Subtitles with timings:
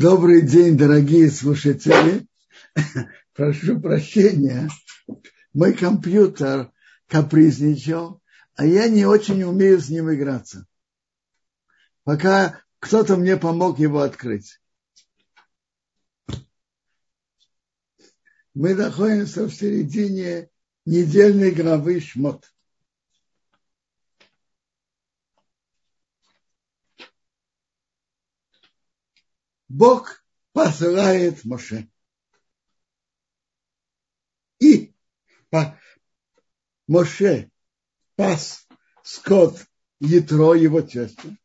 [0.00, 2.26] Добрый день, дорогие слушатели.
[3.34, 4.70] Прошу прощения.
[5.52, 6.72] Мой компьютер
[7.06, 8.22] капризничал,
[8.54, 10.66] а я не очень умею с ним играться.
[12.04, 14.58] Пока кто-то мне помог его открыть.
[18.54, 20.48] Мы находимся в середине
[20.86, 22.50] недельной главы Шмот.
[29.70, 31.88] Бог посылает Моше.
[34.58, 34.92] И
[35.48, 35.78] по
[36.88, 37.52] Моше
[38.16, 38.66] пас
[39.04, 39.64] скот
[40.00, 41.36] Ятро, его тестя,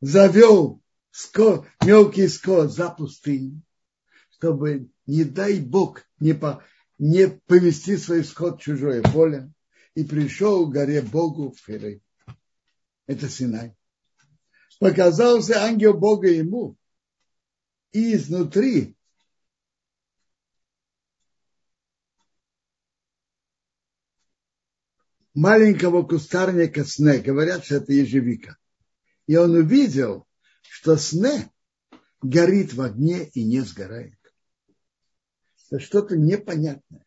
[0.00, 3.62] завел скот, мелкий скот за пустыню,
[4.30, 6.64] чтобы, не дай Бог, не, по,
[6.96, 9.52] не повести свой скот в чужое поле,
[9.94, 11.68] и пришел к горе Богу в.
[13.06, 13.76] Это Синай
[14.78, 16.76] показался ангел Бога ему,
[17.92, 18.96] и изнутри
[25.34, 28.56] маленького кустарника сне, говорят, что это ежевика.
[29.26, 30.26] И он увидел,
[30.62, 31.50] что сне
[32.22, 34.18] горит в огне и не сгорает.
[35.70, 37.04] Это что-то непонятное.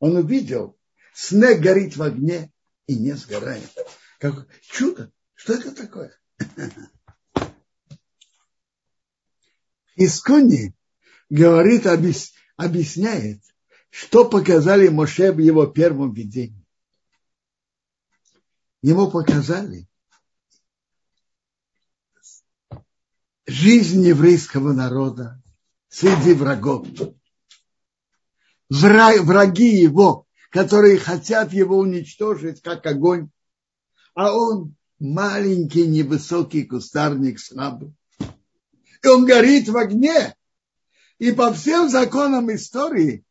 [0.00, 0.78] Он увидел,
[1.14, 2.52] сне горит в огне
[2.86, 3.70] и не сгорает.
[4.18, 5.12] Как чудо.
[5.34, 6.17] Что это такое?
[9.96, 10.74] Искуни
[11.28, 11.86] говорит,
[12.56, 13.42] объясняет,
[13.90, 16.64] что показали Моше в его первом видении.
[18.82, 19.88] Ему показали
[23.46, 25.42] жизнь еврейского народа
[25.88, 26.86] среди врагов.
[28.68, 33.30] Враги его, которые хотят его уничтожить, как огонь,
[34.14, 37.94] а он маленький невысокий кустарник слабый.
[39.02, 40.34] И он горит в огне.
[41.18, 43.24] И по всем законам истории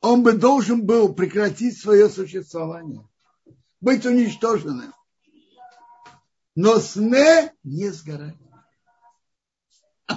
[0.00, 3.06] он бы должен был прекратить свое существование,
[3.80, 4.92] быть уничтоженным.
[6.56, 8.36] Но сне не сгорает.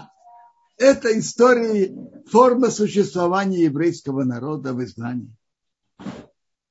[0.77, 1.93] Это история,
[2.27, 5.35] форма существования еврейского народа в изгнании.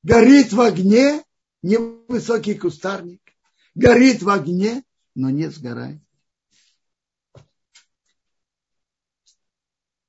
[0.02, 1.22] Горит в огне
[1.62, 3.20] невысокий кустарник,
[3.74, 4.84] горит в огне,
[5.14, 6.00] но не сгорает.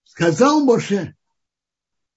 [0.03, 1.15] Сказал Моше,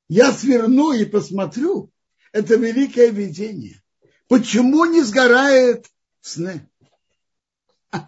[0.08, 1.90] я сверну и посмотрю,
[2.32, 3.82] это великое видение.
[4.28, 5.86] Почему не сгорает
[6.20, 6.68] сны?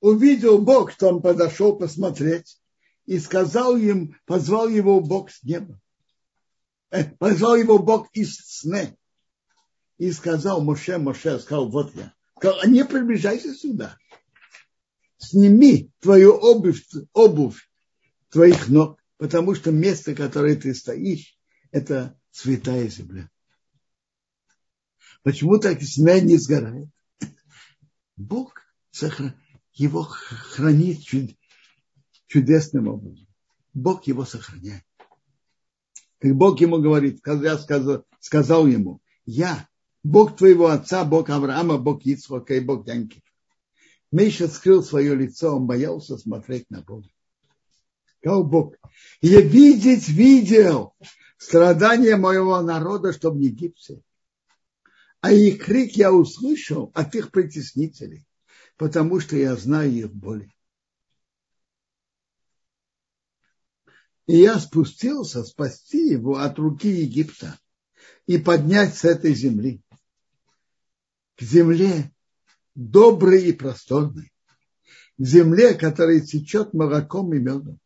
[0.00, 2.60] Увидел Бог, что он подошел посмотреть,
[3.04, 5.80] и сказал им, позвал его Бог с неба.
[7.18, 8.96] Позвал его Бог из сны
[9.98, 12.14] и сказал Моше, Моше, сказал, вот я.
[12.36, 13.96] Сказал, а не приближайся сюда.
[15.18, 17.68] Сними твою обувь, обувь
[18.28, 21.38] твоих ног, потому что место, которое ты стоишь,
[21.70, 23.30] это святая земля.
[25.22, 26.88] Почему так смя не сгорает?
[28.16, 28.62] Бог
[29.72, 31.00] его хранит
[32.26, 33.26] чудесным образом.
[33.74, 34.84] Бог его сохраняет.
[36.18, 39.68] Как Бог ему говорит, я сказал, сказал ему, я,
[40.02, 43.22] Бог твоего отца, Бог Авраама, Бог Ицхока и Бог Янки.
[44.12, 47.08] Миша скрыл свое лицо, он боялся смотреть на Бога.
[48.18, 48.76] Сказал Бог,
[49.20, 50.94] я видеть видел
[51.36, 54.00] страдания моего народа, чтобы не гибся.
[55.20, 58.24] А их крик я услышал от их притеснителей,
[58.76, 60.52] потому что я знаю их боли.
[64.26, 67.58] И я спустился спасти его от руки Египта
[68.26, 69.82] и поднять с этой земли
[71.36, 72.12] к земле
[72.74, 74.32] доброй и просторной,
[75.18, 77.78] к земле, которая течет молоком и медом,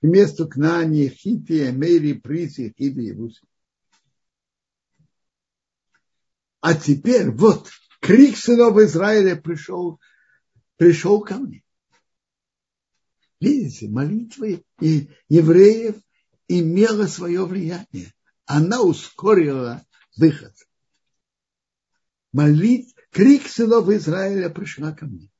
[0.00, 3.46] к месту Кнани, Хити, Эмери, Призи, Хиби и Руси.
[6.60, 7.70] А теперь вот
[8.00, 10.00] крик сынов Израиля пришел,
[10.76, 11.62] пришел ко мне.
[13.40, 13.88] Видите,
[14.80, 15.96] молитва евреев
[16.48, 18.12] имела свое влияние.
[18.46, 19.84] Она ускорила
[20.16, 20.54] выход.
[22.32, 25.30] Молит, крик сынов Израиля пришла ко мне.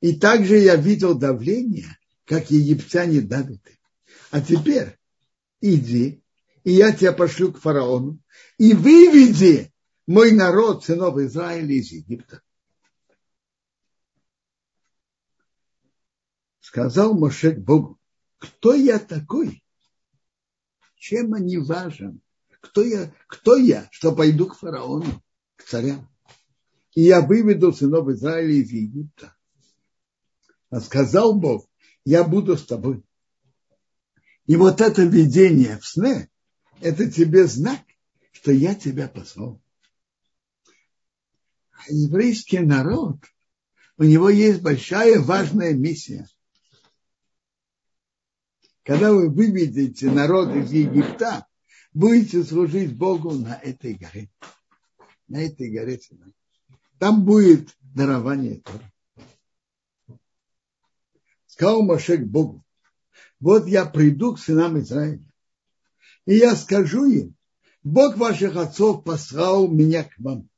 [0.00, 3.60] И также я видел давление, как египтяне давят.
[4.30, 4.98] А теперь
[5.60, 6.22] иди,
[6.64, 8.18] и я тебя пошлю к фараону,
[8.58, 9.72] и выведи
[10.06, 12.42] мой народ, сынов Израиля, из Египта.
[16.70, 17.98] Сказал Моше Богу,
[18.38, 19.62] кто я такой?
[20.94, 22.20] Чем они важен?
[22.60, 25.22] Кто я, кто я, что пойду к фараону,
[25.56, 26.08] к царям?
[26.94, 29.34] и я выведу сынов Израиля из Египта.
[30.70, 31.66] А сказал Бог,
[32.04, 33.02] я буду с тобой.
[34.46, 36.28] И вот это видение в сне,
[36.80, 37.80] это тебе знак,
[38.32, 39.60] что я тебя послал.
[41.72, 43.18] А еврейский народ,
[43.96, 46.28] у него есть большая важная миссия.
[48.84, 51.46] Когда вы выведете народ из Египта,
[51.92, 54.30] будете служить Богу на этой горе.
[55.28, 56.00] На этой горе
[56.98, 60.18] Там будет дарование Тора.
[61.46, 62.64] Сказал Моше к Богу,
[63.38, 65.24] вот я приду к сынам Израиля,
[66.24, 67.34] и я скажу им,
[67.82, 70.48] Бог ваших отцов послал меня к вам.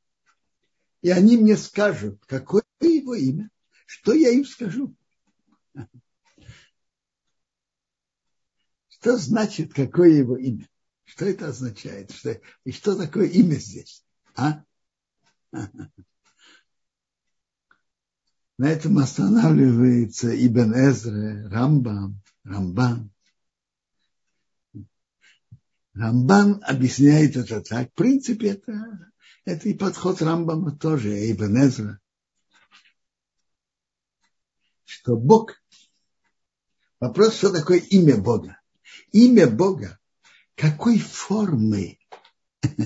[1.01, 3.49] И они мне скажут, какое его имя,
[3.85, 4.95] что я им скажу.
[9.03, 10.65] Что значит, какое его имя?
[11.03, 12.11] Что это означает?
[12.11, 14.01] Что, и что такое имя здесь?
[14.33, 14.63] А?
[18.57, 23.11] На этом останавливается Ибн Эзре, Рамбам, Рамбан.
[25.95, 27.89] Рамбан объясняет это так.
[27.89, 29.11] В принципе, это,
[29.43, 31.99] это и подход Рамбама тоже, Ибн Эзра.
[34.85, 35.55] Что Бог,
[37.01, 38.62] вопрос, что такое имя Бога.
[39.11, 39.99] Имя Бога,
[40.55, 41.99] какой формы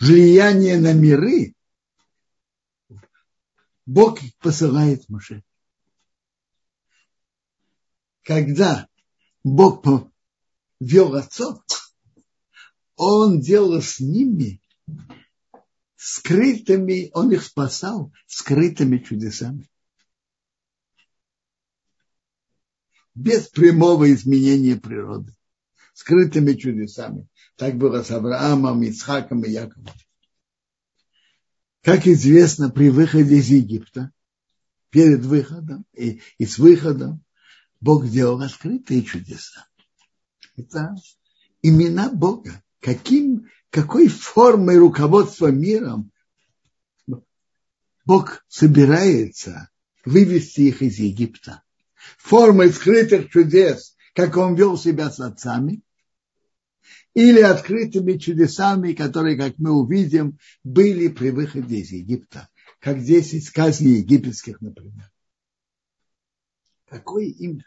[0.00, 1.54] влияние на миры
[3.86, 5.44] Бог посылает Моше.
[8.22, 8.88] Когда
[9.44, 9.84] Бог
[10.80, 11.62] вел отцов,
[12.96, 14.60] он делал с ними
[15.94, 19.70] скрытыми, он их спасал скрытыми чудесами.
[23.14, 25.32] Без прямого изменения природы.
[25.96, 27.26] Скрытыми чудесами.
[27.56, 29.88] Так было с Авраамом, Ицхаком и Яковом.
[31.82, 34.12] Как известно, при выходе из Египта,
[34.90, 37.24] перед выходом и, и с выходом,
[37.80, 39.66] Бог сделал открытые чудеса.
[40.54, 40.94] Это
[41.62, 42.62] имена Бога.
[42.80, 46.12] Каким, какой формой руководства миром
[48.04, 49.70] Бог собирается
[50.04, 51.62] вывести их из Египта.
[52.18, 55.82] Формой скрытых чудес, как он вел себя с отцами,
[57.16, 64.00] или открытыми чудесами, которые, как мы увидим, были при выходе из Египта, как 10 сказаний
[64.00, 65.10] египетских, например.
[66.84, 67.64] Какое имя?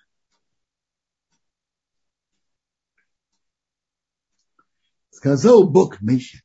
[5.09, 6.43] Сказал Бог Мише,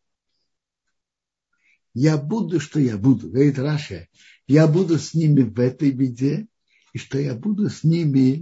[1.92, 4.08] я буду, что я буду, говорит Раша,
[4.46, 6.48] я буду с ними в этой беде,
[6.94, 8.40] и что я буду с ними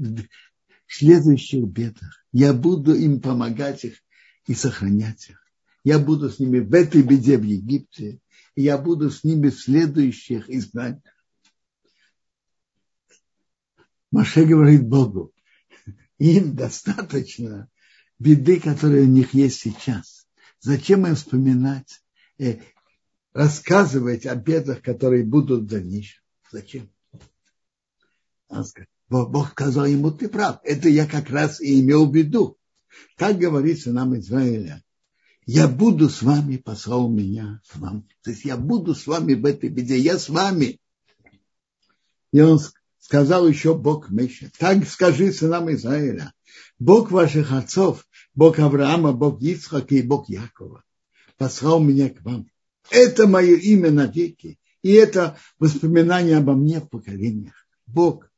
[0.86, 2.24] в следующих бедах.
[2.30, 3.96] Я буду им помогать их
[4.46, 5.42] и сохранять их.
[5.84, 8.20] Я буду с ними в этой беде в Египте,
[8.54, 11.02] и я буду с ними в следующих изгнаниях.
[14.10, 15.32] Маше говорит Богу,
[16.18, 17.68] им достаточно
[18.18, 20.26] беды, которые у них есть сейчас.
[20.60, 22.02] Зачем им вспоминать,
[22.38, 22.60] э,
[23.32, 26.22] рассказывать о бедах, которые будут в дальнейшем?
[26.50, 26.90] Зачем?
[29.08, 32.58] Бог сказал ему, ты прав, это я как раз и имел в виду.
[33.16, 34.82] Так говорится нам Израиля.
[35.44, 38.06] Я буду с вами, послал меня к вам.
[38.22, 39.98] То есть я буду с вами в этой беде.
[39.98, 40.78] Я с вами.
[42.32, 42.60] И он
[42.98, 44.50] сказал еще Бог Меша.
[44.58, 46.32] Так скажи сынам Израиля.
[46.78, 50.84] Бог ваших отцов, Бог Авраама, Бог Ицхака и Бог Якова
[51.36, 52.46] послал меня к вам.
[52.90, 54.58] Это мое имя навеки.
[54.82, 57.54] И это воспоминание обо мне в поколениях.
[57.86, 58.30] Бог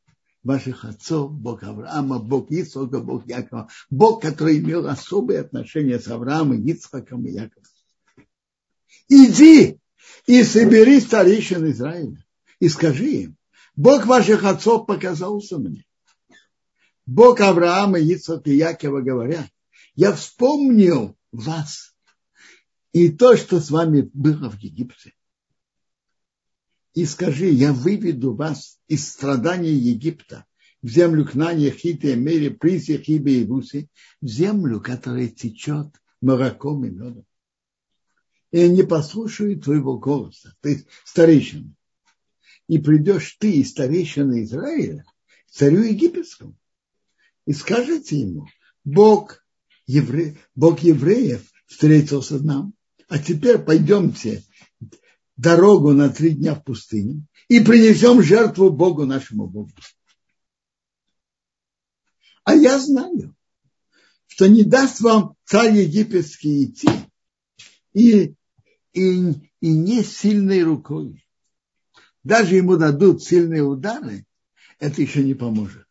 [0.45, 6.65] ваших отцов, Бог Авраама, Бог Ицхака, Бог Якова, Бог, который имел особые отношения с Авраамом,
[6.65, 7.67] Ицхаком и Яковом.
[9.09, 9.79] Иди
[10.27, 12.23] и собери старейшин Израиля
[12.61, 13.37] и скажи им,
[13.75, 15.85] Бог ваших отцов показался мне.
[17.07, 19.49] Бог Авраама, Ицхака и Якова говорят,
[19.95, 21.95] я вспомнил вас
[22.93, 25.15] и то, что с вами было в Египте
[26.95, 30.47] и скажи, я выведу вас из страданий Египта
[30.81, 33.89] в землю Кнания, Хития, Мере, Присия, Хибе и Буси,
[34.21, 35.89] в землю, которая течет
[36.21, 37.27] молоком и медом.
[38.53, 41.75] И не послушают твоего голоса, ты старейшина.
[42.69, 45.05] И придешь ты и старейшина Израиля
[45.51, 46.57] царю египетскому
[47.47, 48.47] и скажете ему,
[48.85, 49.45] Бог,
[49.87, 50.37] евре...
[50.55, 52.75] Бог евреев встретился с нам,
[53.09, 54.45] а теперь пойдемте
[55.37, 59.71] дорогу на три дня в пустыне и принесем жертву Богу нашему Богу.
[62.45, 63.35] А я знаю,
[64.27, 66.89] что не даст вам царь египетский идти
[67.93, 68.35] и,
[68.93, 71.25] и, и не сильной рукой.
[72.23, 74.27] даже ему дадут сильные удары,
[74.79, 75.87] это еще не поможет.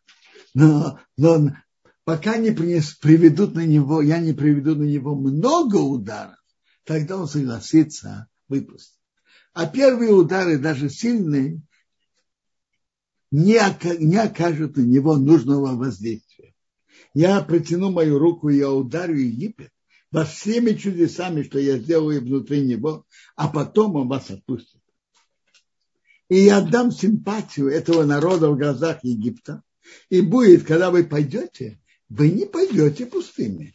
[0.52, 1.56] Но, но
[2.04, 6.38] пока не принес, приведут на него, я не приведу на него много ударов,
[6.84, 9.03] тогда он согласится выпустить.
[9.52, 11.60] А первые удары, даже сильные,
[13.30, 13.58] не,
[13.98, 16.54] не окажут на него нужного воздействия.
[17.14, 19.70] Я протяну мою руку, я ударю Египет
[20.10, 24.80] во всеми чудесами, что я сделаю внутри него, а потом он вас отпустит.
[26.28, 29.62] И я дам симпатию этого народа в глазах Египта.
[30.08, 33.74] И будет, когда вы пойдете, вы не пойдете пустыми.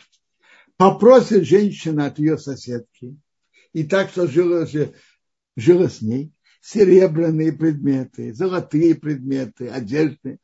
[0.78, 3.18] Попросит женщина от ее соседки,
[3.74, 4.28] и так, что
[5.60, 10.39] жила, с ней, серебряные предметы, золотые предметы, одежды.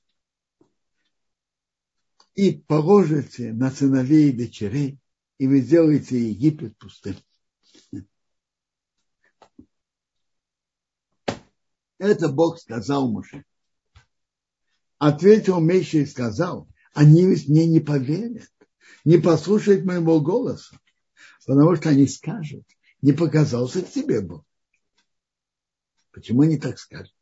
[2.35, 4.99] И положите на сыновей и дочерей,
[5.37, 7.15] и вы сделаете Египет пустым.
[11.97, 13.45] Это Бог сказал Муше.
[14.97, 18.49] Ответил Меша и сказал, они ведь мне не поверят,
[19.05, 20.77] не послушают моего голоса,
[21.45, 22.65] потому что они скажут,
[23.01, 24.45] не показался к тебе Бог.
[26.15, 27.13] Почему они так скажут?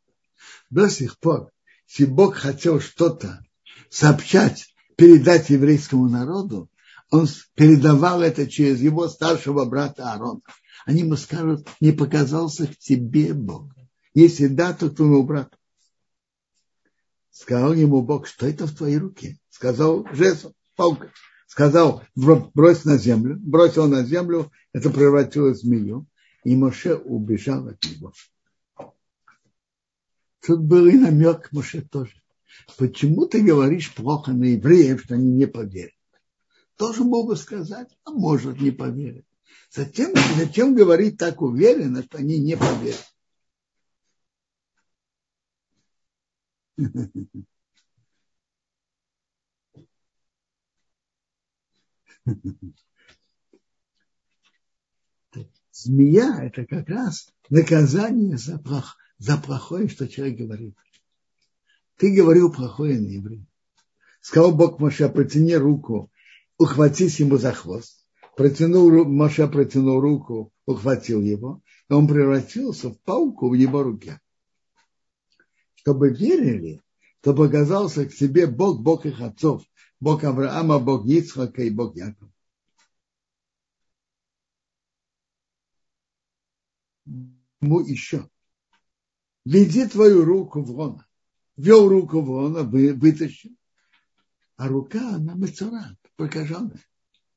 [0.70, 1.50] До сих пор,
[1.88, 3.44] если Бог хотел что-то
[3.90, 6.70] сообщать, передать еврейскому народу,
[7.10, 10.42] он передавал это через его старшего брата Аарона.
[10.86, 13.74] Они ему скажут, не показался к тебе Бог.
[14.14, 15.56] Если да, то к твоему брату.
[17.32, 19.38] Сказал ему Бог, что это в твоей руке?
[19.50, 21.10] Сказал жезл, палка.
[21.48, 23.40] Сказал, брось на землю.
[23.40, 26.06] Бросил на землю, это превратилось в змею.
[26.44, 28.12] И Моше убежал от него.
[30.44, 32.20] Тут был и намек Моше тоже.
[32.76, 35.94] Почему ты говоришь плохо на евреев, что они не поверят?
[36.76, 39.24] Тоже мог бы сказать, а может не поверят.
[39.70, 43.04] Затем, зачем говорить так уверенно, что они не поверят?
[55.72, 60.76] Змея– это как раз наказание за, плох, за плохое, что человек говорит.
[61.96, 63.46] Ты говорил плохое на еврея.
[64.20, 66.10] Сказал Бог Моше, протяни руку,
[66.58, 68.06] ухватись ему за хвост.
[68.36, 74.20] Протянул, Моше протянул руку, ухватил его, и он превратился в пауку в его руке
[75.84, 76.82] чтобы верили,
[77.20, 79.62] то показался к себе Бог, Бог их отцов,
[80.00, 82.32] Бог Авраама, Бог Ицхака и Бог Якова.
[87.04, 88.30] Ему еще.
[89.44, 91.06] Веди твою руку в лона.
[91.56, 93.50] Вел руку в лона, вы, вытащил.
[94.56, 96.82] А рука, она мецурат, прокаженная.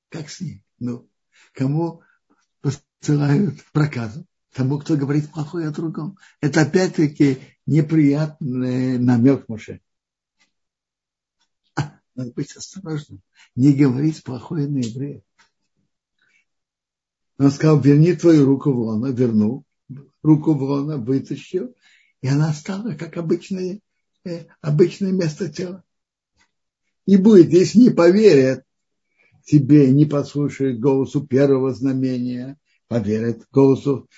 [0.10, 0.64] Как с ней?
[0.80, 1.10] Ну,
[1.54, 2.02] кому
[2.62, 4.26] посылают проказу?
[4.54, 6.18] Тому, кто говорит плохое о другом.
[6.42, 9.82] Это опять-таки неприятный намек Моше.
[11.76, 13.22] А, надо быть осторожным,
[13.56, 15.22] не говорить плохое на евреев.
[17.38, 19.64] Он сказал, верни твою руку в лона, вернул,
[20.24, 21.76] руку в лона вытащил,
[22.22, 23.80] и она стала как обычное,
[24.26, 25.84] э, обычное место тела.
[27.06, 28.64] И будет, если не поверят
[29.46, 32.58] тебе, не послушают голосу первого знамения,
[32.88, 34.10] поверят голосу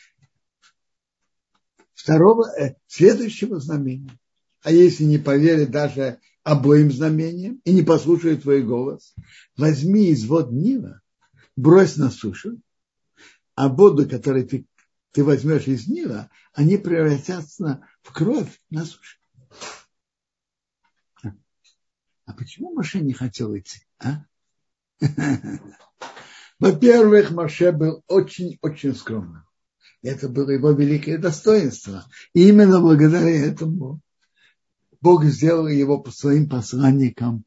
[1.94, 4.18] второго, э, следующего знамения.
[4.62, 9.14] А если не поверят даже обоим знамениям и не послушают твой голос,
[9.56, 11.02] возьми из вод Нила,
[11.56, 12.60] брось на сушу,
[13.56, 14.66] а воду, которую ты,
[15.12, 19.18] ты возьмешь из Нила, они превратятся в кровь на суше.
[22.26, 23.80] А почему Маше не хотел идти?
[23.98, 24.26] А?
[26.60, 29.44] Во-первых, Маше был очень-очень скромным.
[30.04, 32.06] Это было его великое достоинство.
[32.34, 34.02] И именно благодаря этому
[35.02, 37.46] Бог сделал его своим посланником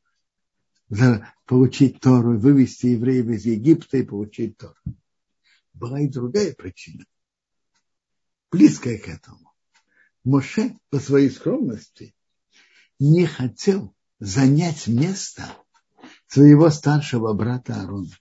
[1.46, 4.74] получить Тору, вывести евреев из Египта и получить Тору.
[5.72, 7.04] Была и другая причина,
[8.52, 9.52] близкая к этому.
[10.22, 12.14] Моше по своей скромности
[13.00, 15.44] не хотел занять место
[16.28, 18.16] своего старшего брата Аарона.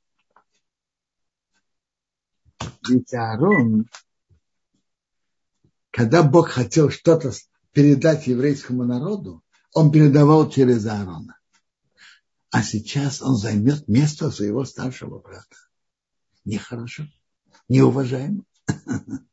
[2.88, 3.88] Ведь Аарон
[5.92, 7.32] когда Бог хотел что-то
[7.74, 11.38] передать еврейскому народу, он передавал через Аарона.
[12.50, 15.56] А сейчас он займет место своего старшего брата.
[16.46, 17.04] Нехорошо,
[17.68, 18.44] неуважаемо.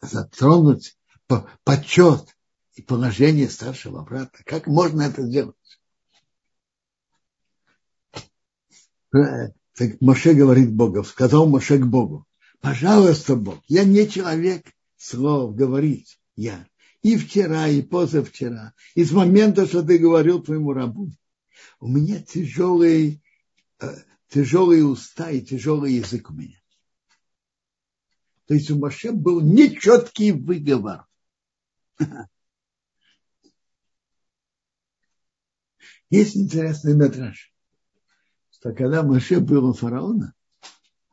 [0.00, 0.96] Затронуть
[1.64, 2.36] почет
[2.74, 4.38] и положение старшего брата.
[4.44, 5.56] Как можно это сделать?
[9.10, 12.26] Так Моше говорит Богу, сказал Моше к Богу,
[12.60, 16.66] пожалуйста, Бог, я не человек, слов говорить я.
[17.02, 21.12] и вчера, и позавчера, и с момента, что ты говорил твоему рабу.
[21.80, 23.22] У меня тяжелый,
[23.80, 23.86] э,
[24.28, 26.58] тяжелые уста и тяжелый язык у меня.
[28.48, 31.06] То есть у Моше был нечеткий выговор.
[36.08, 37.52] Есть интересный метраж,
[38.50, 40.32] что когда Моше был у фараона,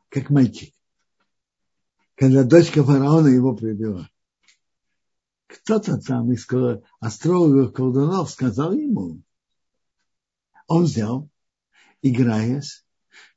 [0.08, 0.74] как мальчик,
[2.14, 4.08] когда дочка фараона его привела,
[5.46, 6.48] кто-то там из
[7.00, 9.20] астрологов колдунов сказал ему,
[10.68, 11.28] он взял,
[12.00, 12.86] играясь,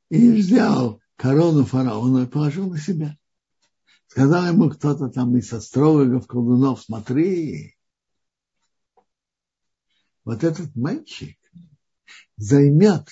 [0.07, 3.17] и взял корону фараона и положил на себя.
[4.09, 7.77] Сказал ему кто-то там из астрологов, колдунов, смотри,
[10.25, 11.37] вот этот мальчик
[12.35, 13.07] займет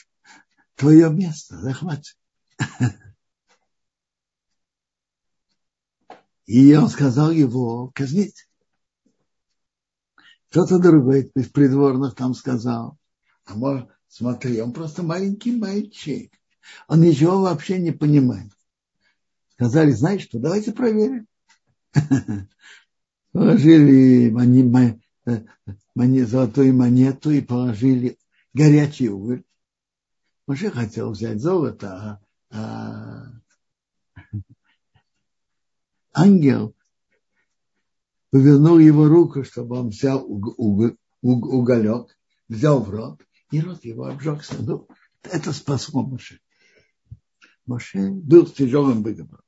[0.74, 2.18] твое место, захватит.
[6.48, 8.50] И он сказал его казнить.
[10.50, 12.98] Кто-то другой из придворных там сказал,
[13.46, 16.34] а может, смотри, он просто маленький мальчик.
[16.88, 18.57] Он ничего вообще не понимает.
[19.58, 21.26] Сказали, знаешь что, давайте проверим.
[23.32, 24.30] Положили
[26.26, 28.20] золотую монету и положили
[28.54, 29.44] горячий уголь.
[30.46, 32.22] Моше хотел взять золото,
[32.52, 33.40] а, а
[36.14, 36.76] ангел
[38.30, 40.24] повернул его руку, чтобы он взял
[41.22, 42.16] уголек,
[42.48, 44.54] взял в рот, и рот его обжегся.
[44.60, 44.88] Ну,
[45.24, 46.40] это спасло Моше.
[47.66, 49.42] Моше был с тяжелым выговором.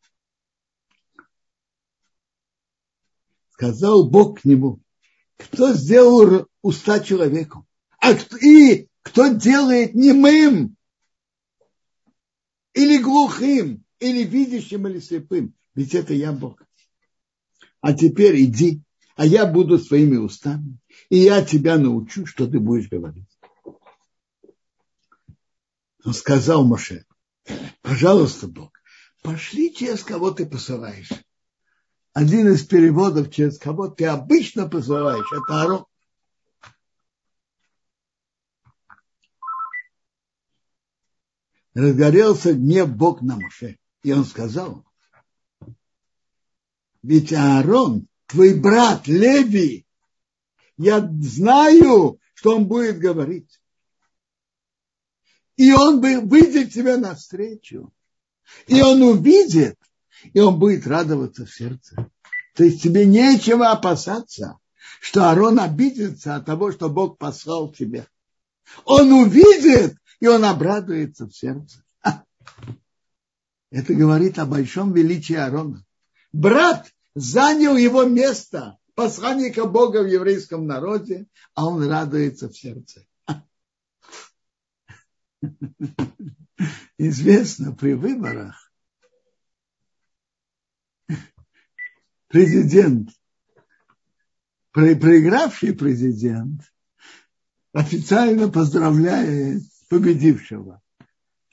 [3.59, 4.79] Сказал Бог к нему,
[5.35, 7.67] кто сделал уста человеку,
[7.99, 10.77] а кто, и кто делает немым,
[12.73, 15.53] или глухим, или видящим, или слепым.
[15.75, 16.63] Ведь это я Бог.
[17.81, 18.81] А теперь иди,
[19.17, 20.77] а я буду своими устами,
[21.09, 23.27] и я тебя научу, что ты будешь говорить.
[26.05, 27.03] Он сказал Моше,
[27.81, 28.71] пожалуйста, Бог,
[29.21, 31.09] пошли через кого ты посылаешь
[32.19, 35.85] один из переводов, через кого ты обычно посылаешь, это Арон.
[41.73, 43.77] Разгорелся гнев Бог на Моше.
[44.03, 44.85] И он сказал,
[47.03, 49.87] ведь Аарон, твой брат Леви,
[50.75, 53.61] я знаю, что он будет говорить.
[55.55, 57.93] И он выйдет тебе навстречу.
[58.67, 59.78] И он увидит,
[60.33, 62.09] и он будет радоваться в сердце.
[62.55, 64.57] То есть тебе нечего опасаться,
[64.99, 68.07] что Арон обидится от того, что Бог послал тебя.
[68.85, 71.83] Он увидит, и он обрадуется в сердце.
[73.71, 75.85] Это говорит о большом величии Аарона.
[76.33, 83.05] Брат занял его место посланника Бога в еврейском народе, а он радуется в сердце.
[86.97, 88.68] Известно при выборах
[92.29, 93.09] президент,
[94.71, 96.61] проигравший президент,
[97.73, 100.81] официально поздравляет победившего,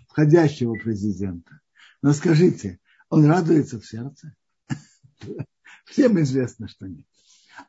[0.09, 1.61] входящего президента.
[2.03, 4.35] Но скажите, он радуется в сердце?
[5.87, 7.07] Всем известно, что нет.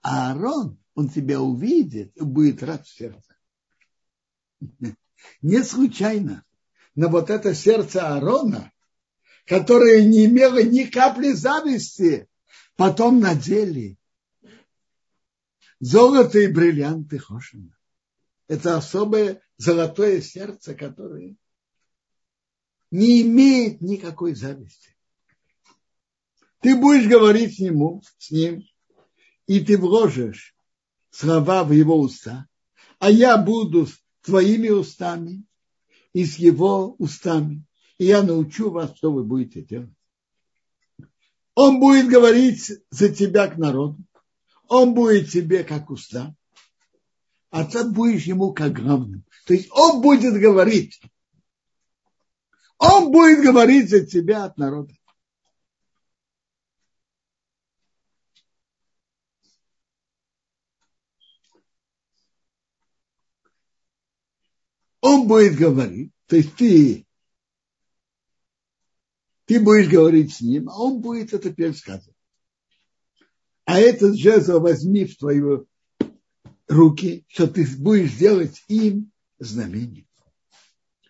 [0.01, 3.35] А Аарон, он тебя увидит и будет рад в сердце.
[5.41, 6.43] Не случайно.
[6.93, 8.71] Но вот это сердце Аарона,
[9.45, 12.27] которое не имело ни капли зависти
[12.77, 13.97] потом надели
[15.79, 17.75] золото и бриллианты Хошина.
[18.47, 21.35] Это особое золотое сердце, которое
[22.91, 24.95] не имеет никакой зависти.
[26.61, 28.63] Ты будешь говорить с нему, с ним,
[29.47, 30.55] и ты вложишь
[31.09, 32.47] слова в его уста,
[32.99, 35.43] а я буду с твоими устами
[36.13, 37.65] и с его устами,
[37.97, 39.96] и я научу вас, что вы будете делать.
[41.59, 43.97] Он будет говорить за тебя к народу.
[44.67, 46.35] Он будет тебе как уста.
[47.49, 49.25] А ты будешь ему как главным.
[49.47, 51.01] То есть он будет говорить.
[52.77, 54.93] Он будет говорить за тебя от народа.
[65.01, 67.06] Он будет говорить, то есть ты
[69.47, 72.15] ты будешь говорить с ним, а он будет это пересказывать.
[73.63, 75.41] А этот жезл возьми в твои
[76.67, 80.05] руки, что ты будешь делать им знамение.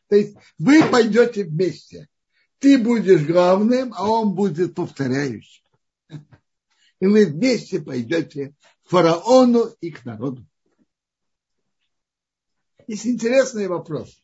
[0.07, 2.07] То есть вы пойдете вместе.
[2.59, 5.63] Ты будешь главным, а он будет повторяющим.
[6.99, 10.45] И вы вместе пойдете к фараону и к народу.
[12.85, 14.23] Есть интересный вопрос.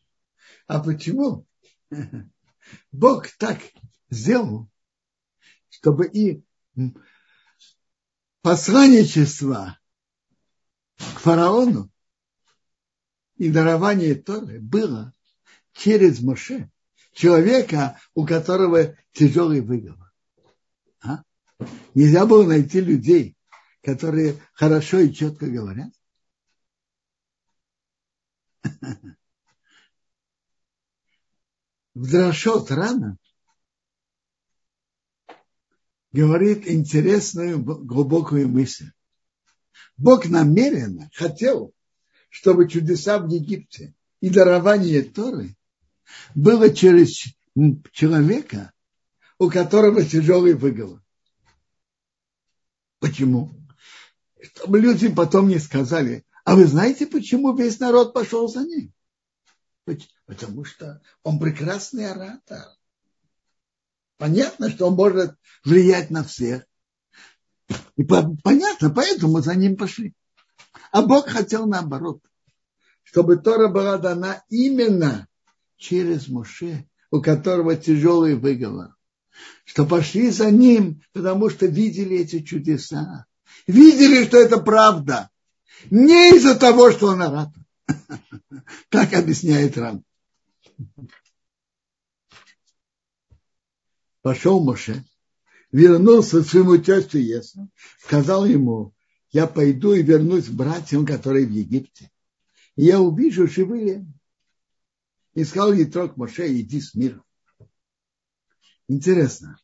[0.68, 1.46] А почему
[2.92, 3.60] Бог так
[4.14, 4.70] сделал,
[5.68, 6.42] чтобы и
[8.42, 9.78] посланничество
[10.96, 11.90] к фараону
[13.36, 15.12] и дарование Торы было
[15.72, 16.70] через Моше,
[17.12, 20.12] человека, у которого тяжелый выговор.
[21.02, 21.22] А?
[21.94, 23.36] Нельзя было найти людей,
[23.82, 25.92] которые хорошо и четко говорят.
[31.94, 33.18] В Драшот рано
[36.14, 38.92] говорит интересную глубокую мысль.
[39.96, 41.72] Бог намеренно хотел,
[42.28, 45.56] чтобы чудеса в Египте и дарование Торы
[46.36, 47.24] было через
[47.90, 48.72] человека,
[49.38, 51.02] у которого тяжелый выговор.
[53.00, 53.50] Почему?
[54.40, 58.94] Чтобы люди потом не сказали, а вы знаете, почему весь народ пошел за ним?
[60.26, 62.68] Потому что он прекрасный оратор.
[64.16, 66.64] Понятно, что он может влиять на всех.
[67.96, 70.14] И понятно, поэтому за ним пошли.
[70.92, 72.20] А Бог хотел наоборот,
[73.02, 75.26] чтобы Тора была дана именно
[75.76, 78.94] через Моше, у которого тяжелый выговор.
[79.64, 83.26] Что пошли за ним, потому что видели эти чудеса.
[83.66, 85.30] Видели, что это правда.
[85.90, 87.62] Не из-за того, что он оратор.
[88.88, 90.04] Так объясняет Рам.
[94.24, 95.04] Пошел Моше,
[95.70, 97.68] вернулся к своему тестю Есу,
[98.00, 98.94] сказал ему,
[99.32, 102.10] я пойду и вернусь к братьям, которые в Египте.
[102.76, 104.10] И я увижу живые.
[105.34, 107.22] И сказал Етрок Моше, иди с миром.
[108.88, 109.58] Интересно.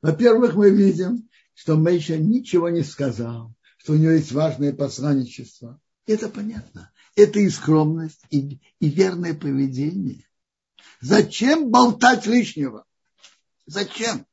[0.00, 5.80] Во-первых, мы видим, что Мейша ничего не сказал, что у него есть важное посланничество.
[6.06, 6.92] Это понятно.
[7.16, 10.24] Это и скромность, и, и верное поведение.
[11.00, 12.86] Зачем болтать лишнего?
[13.66, 14.26] Зачем?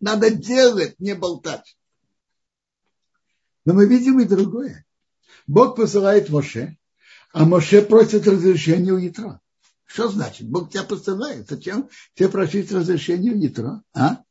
[0.00, 1.76] Надо делать, не болтать.
[3.64, 4.84] Но мы видим и другое.
[5.46, 6.76] Бог посылает Моше,
[7.32, 9.40] а Моше просит разрешения у Ятро.
[9.84, 10.48] Что значит?
[10.48, 11.48] Бог тебя посылает.
[11.48, 13.82] Зачем тебе просить разрешения у Ятро?
[13.94, 14.22] А?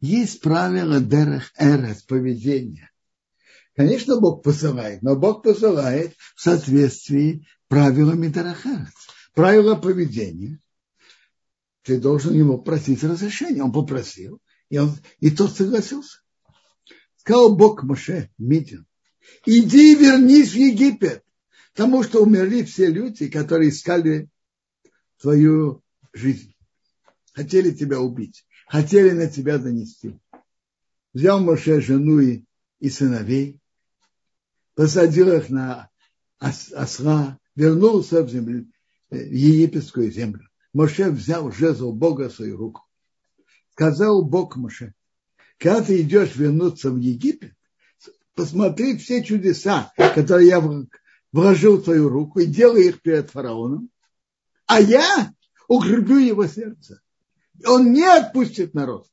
[0.00, 2.90] Есть правила Дерех Эрес, поведения.
[3.74, 8.94] Конечно, Бог посылает, но Бог посылает в соответствии с правилами Дерех Эрес.
[9.34, 10.58] Правила поведения.
[11.82, 13.62] Ты должен ему просить разрешения.
[13.62, 16.20] Он попросил, и, он, и тот согласился.
[17.16, 18.86] Сказал Бог Моше, Митин,
[19.46, 21.22] иди вернись в Египет,
[21.74, 24.28] потому что умерли все люди, которые искали
[25.18, 26.54] твою жизнь.
[27.32, 30.18] Хотели тебя убить, хотели на тебя донести.
[31.12, 32.44] Взял Моше жену и,
[32.78, 33.60] и сыновей,
[34.74, 35.90] посадил их на
[36.38, 38.66] осла, вернулся в, землю,
[39.10, 40.49] в египетскую землю.
[40.72, 42.82] Моше взял жезл Бога в свою руку.
[43.72, 44.94] Сказал Бог Моше,
[45.58, 47.54] когда ты идешь вернуться в Египет,
[48.34, 50.86] посмотри все чудеса, которые я
[51.32, 53.90] вложил в твою руку, и делай их перед фараоном,
[54.66, 55.32] а я
[55.66, 57.00] укреплю его сердце.
[57.66, 59.06] Он не отпустит народ.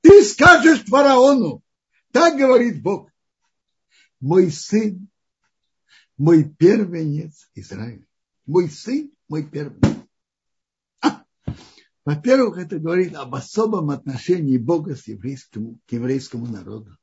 [0.00, 1.62] Ты скажешь фараону,
[2.10, 3.10] так говорит Бог,
[4.18, 5.09] мой сын,
[6.20, 8.04] мой первенец Израиля.
[8.44, 10.06] Мой сын, мой первенец.
[12.04, 16.94] Во-первых, это говорит об особом отношении Бога с еврейскому, к еврейскому народу.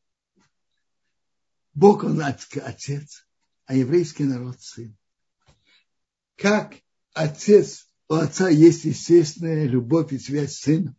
[1.73, 3.27] Бог, он отец,
[3.65, 4.95] а еврейский народ сын.
[6.35, 6.75] Как
[7.13, 10.95] отец, у отца есть естественная любовь и связь с сыном,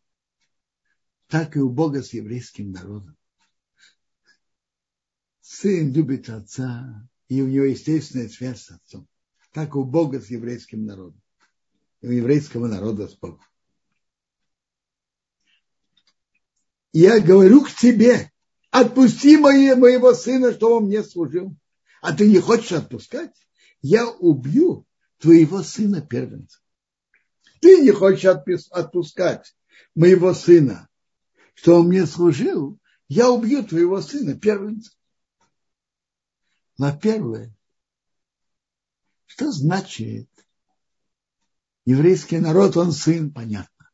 [1.29, 3.17] так и у Бога с еврейским народом.
[5.41, 9.07] Сын любит отца, и у него естественная связь с отцом.
[9.53, 11.21] Так у Бога с еврейским народом.
[12.01, 13.43] И у еврейского народа с Богом.
[16.93, 18.33] я говорю к тебе,
[18.71, 21.55] отпусти моего сына, что он мне служил.
[22.01, 23.35] А ты не хочешь отпускать?
[23.83, 24.87] Я убью
[25.19, 26.59] твоего сына первенца.
[27.61, 29.55] Ты не хочешь отпускать
[29.95, 30.89] моего сына,
[31.55, 34.93] что он мне служил, я убью твоего сына первенца.
[36.79, 37.51] Во-первых,
[39.27, 40.29] что значит
[41.85, 43.91] еврейский народ, он сын, понятно.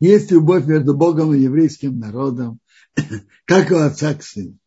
[0.00, 2.60] Есть любовь между Богом и еврейским народом,
[3.46, 4.58] как у отца к сыну.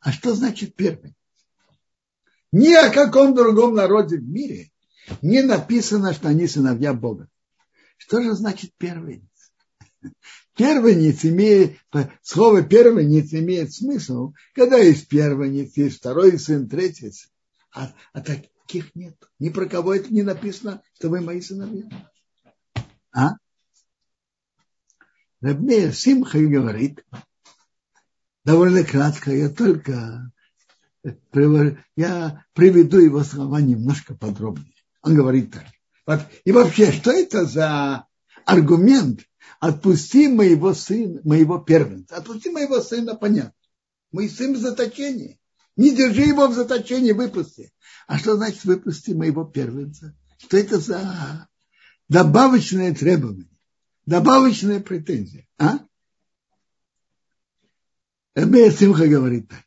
[0.00, 1.14] А что значит первый?
[2.52, 4.70] Ни о каком другом народе в мире
[5.22, 7.28] не написано, что они сыновья Бога.
[7.96, 9.26] Что же значит первый?
[10.54, 11.78] Первенец имеет,
[12.22, 17.30] слово первенец имеет смысл, когда есть первенец, есть второй сын, третий сын.
[17.74, 19.16] А, а таких нет.
[19.38, 21.84] Ни про кого это не написано, что вы мои сыновья.
[23.12, 23.34] А?
[25.40, 27.04] Рабмея Симха говорит,
[28.44, 30.32] довольно кратко, я только
[31.96, 34.72] я приведу его слова немножко подробнее.
[35.02, 36.28] Он говорит так.
[36.44, 38.06] И вообще, что это за
[38.44, 39.20] аргумент?
[39.60, 42.16] Отпусти моего сына, моего первенца.
[42.16, 43.54] Отпусти моего сына, понятно.
[44.12, 45.40] Мой сын в заточении.
[45.76, 47.72] Не держи его в заточении, выпусти.
[48.06, 50.16] А что значит выпусти моего первенца?
[50.38, 51.48] Что это за
[52.08, 53.48] добавочное требование?
[54.04, 55.46] Добавочная претензия.
[55.58, 55.80] А?
[58.34, 59.64] Эбея Симха говорит так.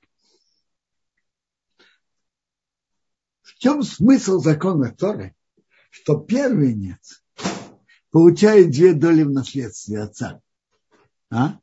[3.41, 5.35] В чем смысл закона Торы?
[5.89, 7.21] Что первенец
[8.11, 10.41] получает две доли в наследстве отца.
[11.31, 11.59] А?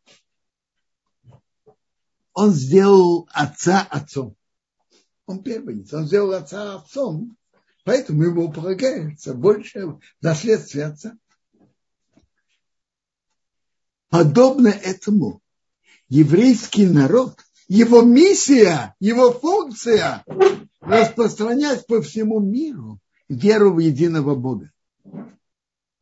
[2.32, 4.36] Он сделал отца отцом.
[5.26, 5.92] Он первенец.
[5.92, 7.36] Он сделал отца отцом.
[7.84, 11.16] Поэтому ему полагается больше наследствие отца.
[14.08, 15.40] Подобно этому
[16.08, 20.24] еврейский народ, его миссия, его функция
[20.80, 24.70] распространять по всему миру веру в единого Бога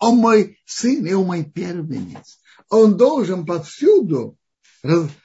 [0.05, 2.39] он мой сын и он мой первенец.
[2.69, 4.39] Он должен повсюду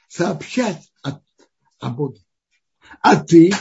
[0.08, 1.20] сообщать о,
[1.80, 2.22] о Боге.
[3.02, 3.52] А ты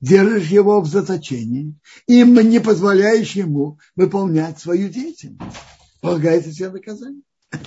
[0.00, 5.56] держишь его в заточении и не позволяешь ему выполнять свою деятельность.
[6.00, 7.22] Полагается себе наказание.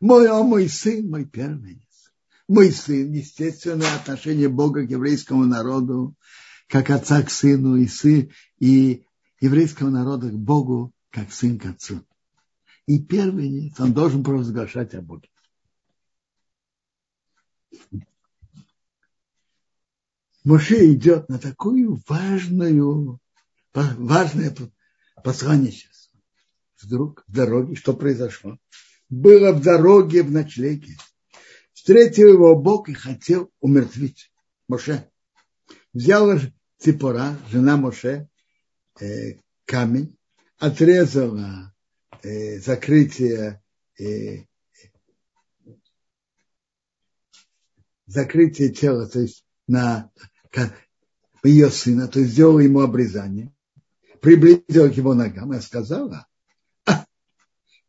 [0.00, 2.12] Мой, о мой сын, мой первенец.
[2.46, 6.14] Мой сын, естественное отношение Бога к еврейскому народу,
[6.68, 9.06] как отца к сыну и сын, и
[9.40, 12.04] еврейского народа к Богу, как сын к отцу.
[12.86, 15.30] И первенец, он должен провозглашать о Боге.
[20.42, 23.20] Моше идет на такую важную,
[23.72, 24.54] важное
[25.22, 26.10] послание сейчас.
[26.82, 28.58] Вдруг в дороге, что произошло?
[29.08, 30.96] Было в дороге в ночлеге.
[31.72, 34.32] Встретил его Бог и хотел умертвить
[34.68, 35.08] Моше.
[35.92, 36.38] Взяла
[36.78, 38.28] Ципора, жена Моше,
[39.00, 40.16] э, камень,
[40.64, 41.74] отрезала
[42.22, 43.62] э, закрытие
[43.98, 44.44] э,
[48.06, 50.10] закрытие тела, то есть на
[51.42, 53.52] ее сына, то есть сделала ему обрезание,
[54.20, 56.26] приблизила к его ногам и сказала,
[56.86, 57.04] а,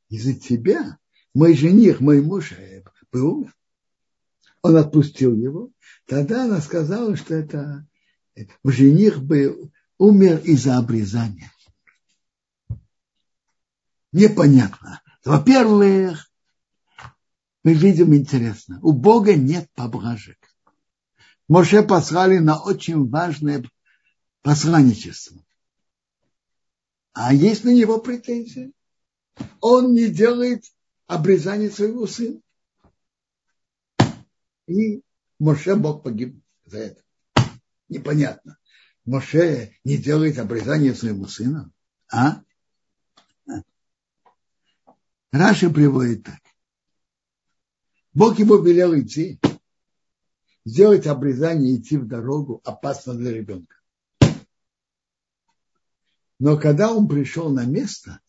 [0.10, 0.98] из-за тебя
[1.34, 3.56] мой жених, мой муж э, был умер.
[4.62, 5.72] Он отпустил его.
[6.08, 7.88] Тогда она сказала, что это
[8.36, 11.52] э, жених был умер из-за обрезания
[14.16, 15.02] непонятно.
[15.24, 16.32] Во-первых,
[17.64, 20.38] мы видим интересно, у Бога нет поблажек.
[21.48, 23.64] Моше послали на очень важное
[24.42, 25.44] посланничество.
[27.14, 28.72] А есть на него претензии.
[29.60, 30.64] Он не делает
[31.08, 32.40] обрезание своего сына.
[34.68, 35.02] И
[35.40, 37.02] Моше Бог погиб за это.
[37.90, 38.58] Непонятно.
[39.06, 41.72] Моше не делает обрезание своему сыну.
[42.12, 42.42] А?
[45.32, 46.40] Раши приводит так.
[48.14, 49.40] Бог ему велел идти,
[50.64, 53.76] сделать обрезание, идти в дорогу опасно для ребенка.
[56.40, 58.20] Но когда он пришел на место,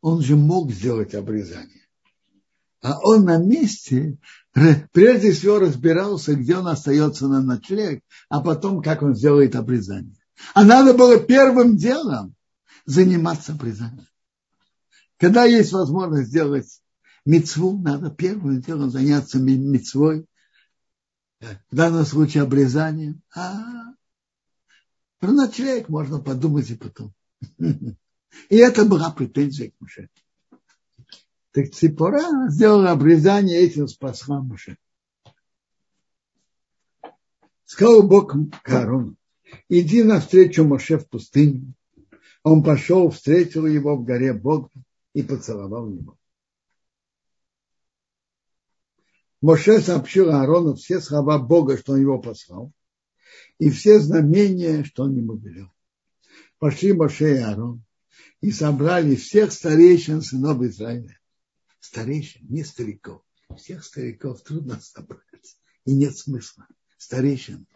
[0.00, 1.86] он же мог сделать обрезание.
[2.80, 4.18] А он на месте
[4.92, 10.16] прежде всего разбирался, где он остается на ночлег, а потом, как он сделает обрезание.
[10.54, 12.34] А надо было первым делом
[12.84, 14.06] заниматься обрезанием.
[15.18, 16.80] Когда есть возможность сделать
[17.24, 20.26] мецву, надо первым делом заняться мецвой.
[21.40, 23.22] В данном случае обрезанием.
[23.34, 23.94] А
[25.18, 27.12] про ночлег можно подумать и потом.
[28.50, 30.10] И это была претензия к Муше.
[31.52, 34.76] Так Ципора сделала обрезание, этим спасла Муше.
[37.64, 39.16] Сказал Бог к Аарону,
[39.68, 41.72] иди навстречу Моше в пустыню.
[42.42, 44.70] Он пошел, встретил его в горе Бога
[45.16, 46.18] и поцеловал его.
[49.40, 52.70] Моше сообщил Аарону все слова Бога, что он его послал,
[53.58, 55.72] и все знамения, что он ему велел.
[56.58, 57.82] Пошли Моше и Аарон
[58.42, 61.18] и собрали всех старейшин сынов Израиля.
[61.80, 63.22] Старейшин, не стариков.
[63.56, 65.56] Всех стариков трудно собрать.
[65.86, 66.66] И нет смысла.
[66.98, 67.66] Старейшин.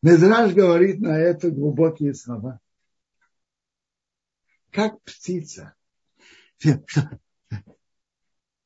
[0.00, 2.58] Мезраж говорит на это глубокие слова
[4.70, 5.74] как птица.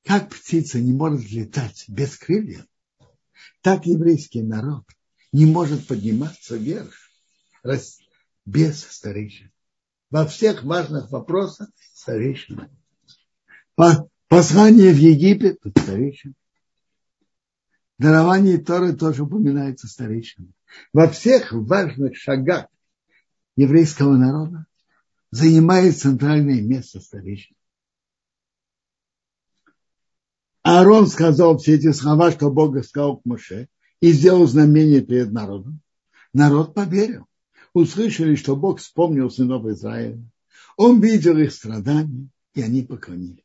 [0.05, 2.67] как птица не может летать без крыльев,
[3.61, 4.85] так еврейский народ
[5.33, 6.95] не может подниматься вверх
[8.45, 9.51] без старейшин.
[10.11, 12.71] Во всех важных вопросах старейшина.
[14.29, 16.35] Послание в Египет– старейшина.
[17.99, 20.49] Дарование Торы тоже упоминается старейшина.
[20.93, 22.67] Во всех важных шагах
[23.57, 24.67] еврейского народа
[25.33, 27.57] занимает центральное место старейшин.
[30.62, 33.68] Аарон сказал все эти слова, что Бог сказал к Моше,
[34.01, 35.81] и сделал знамение перед народом.
[36.33, 37.27] Народ поверил.
[37.73, 40.23] Услышали, что Бог вспомнил сынов Израиля.
[40.77, 43.45] Он видел их страдания, и они поклонились.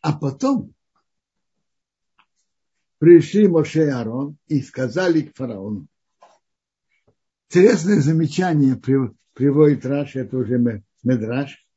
[0.00, 0.74] А потом
[2.98, 5.86] пришли Моше и Аарон и сказали к фараону.
[7.54, 8.80] Интересное замечание
[9.34, 11.68] приводит Раш, это уже Медраш.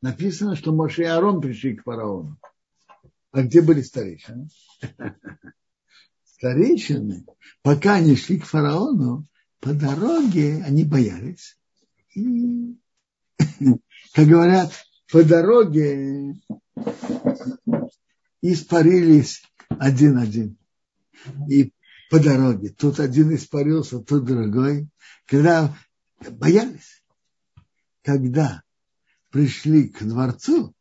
[0.00, 2.38] Написано, что Моше и Аарон пришли к фараону.
[3.32, 4.48] А где были старейшины?
[6.24, 7.26] Старейшины,
[7.62, 9.26] пока они шли к фараону,
[9.58, 11.58] по дороге они боялись.
[12.14, 12.78] И,
[14.14, 14.70] как говорят,
[15.10, 16.40] по дороге
[18.40, 20.56] испарились один-один.
[21.48, 21.72] И
[22.12, 22.68] по дороге.
[22.68, 24.86] Тут один испарился, тут другой.
[25.24, 25.74] Когда
[26.20, 27.02] боялись,
[28.02, 28.62] когда
[29.30, 30.74] пришли к дворцу,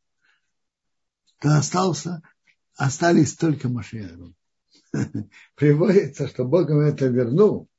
[1.39, 2.21] то остался,
[2.75, 4.35] остались только Машиару.
[5.55, 7.69] Приводится, что Бог им это вернул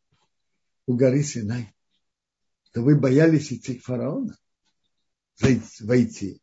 [0.87, 1.75] у горы Синай.
[2.73, 4.33] То вы боялись идти к фараону,
[5.81, 6.41] войти.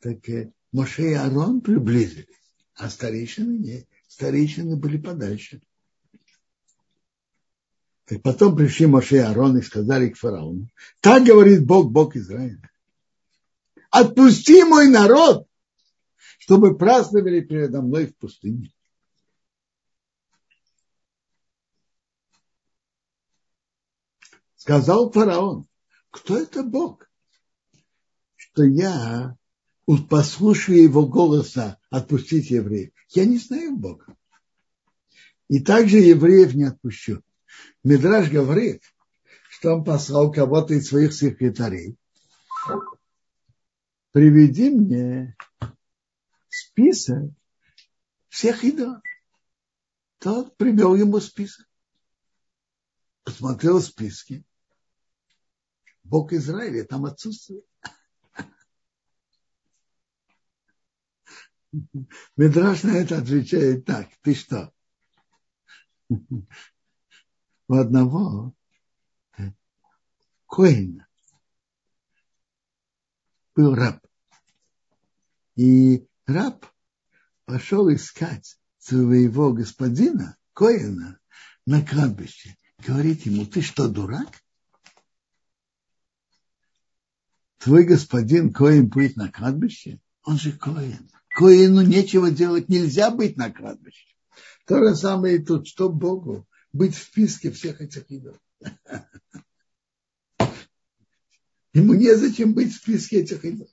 [0.00, 2.26] Так э, Моше и Арон приблизились,
[2.74, 3.88] а старейшины нет.
[4.06, 5.62] Старейшины были подальше.
[8.10, 10.68] Так потом пришли Моше и Арон и сказали к фараону,
[11.00, 12.60] так говорит Бог, Бог Израиля
[13.90, 15.46] отпусти мой народ,
[16.40, 18.72] чтобы праздновали передо мной в пустыне.
[24.56, 25.68] Сказал фараон,
[26.10, 27.08] кто это Бог?
[28.34, 29.36] Что я
[30.08, 32.92] послушаю его голоса отпустить евреев.
[33.10, 34.16] Я не знаю Бога.
[35.46, 37.22] И также евреев не отпущу.
[37.82, 38.82] Мидраж говорит,
[39.50, 41.96] что он послал кого-то из своих секретарей
[44.12, 45.36] приведи мне
[46.48, 47.32] список
[48.28, 49.02] всех идолов.
[50.18, 51.66] Тот привел ему список.
[53.24, 54.44] Посмотрел списки.
[56.04, 57.64] Бог Израиля там отсутствует.
[62.36, 64.08] Медраж на это отвечает так.
[64.22, 64.74] Ты что?
[67.70, 68.52] У одного
[70.48, 71.06] Коина
[73.54, 74.04] был раб.
[75.54, 76.66] И раб
[77.44, 81.20] пошел искать своего господина, Коина,
[81.64, 82.56] на кладбище.
[82.84, 84.42] Говорит ему, ты что, дурак?
[87.58, 90.00] Твой господин Коин будет на кладбище?
[90.24, 91.08] Он же Коин.
[91.28, 94.12] Коину нечего делать, нельзя быть на кладбище.
[94.66, 98.40] То же самое и тут, что Богу быть в списке всех этих идолов.
[101.72, 103.70] Ему незачем быть в списке этих идолов.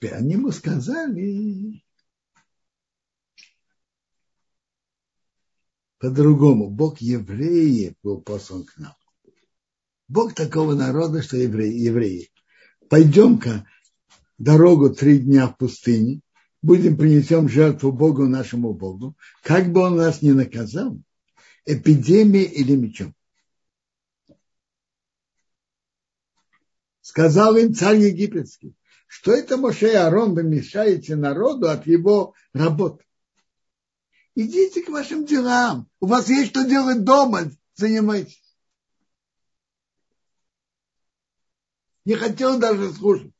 [0.00, 1.82] Они ему сказали
[5.98, 6.70] по-другому.
[6.70, 8.94] Бог евреев был послан к нам.
[10.08, 11.78] Бог такого народа, что евреи.
[11.80, 12.30] евреи.
[12.90, 13.66] Пойдем-ка
[14.36, 16.20] дорогу три дня в пустыне,
[16.64, 20.98] будем принесем жертву Богу нашему Богу, как бы он нас не наказал,
[21.66, 23.14] эпидемией или мечом.
[27.04, 28.74] сказал им царь египетский,
[29.06, 33.04] что это Моше и Арон, вы мешаете народу от его работы.
[34.34, 35.88] Идите к вашим делам.
[36.00, 38.42] У вас есть что делать дома, занимайтесь.
[42.04, 43.32] Не хотел даже слушать.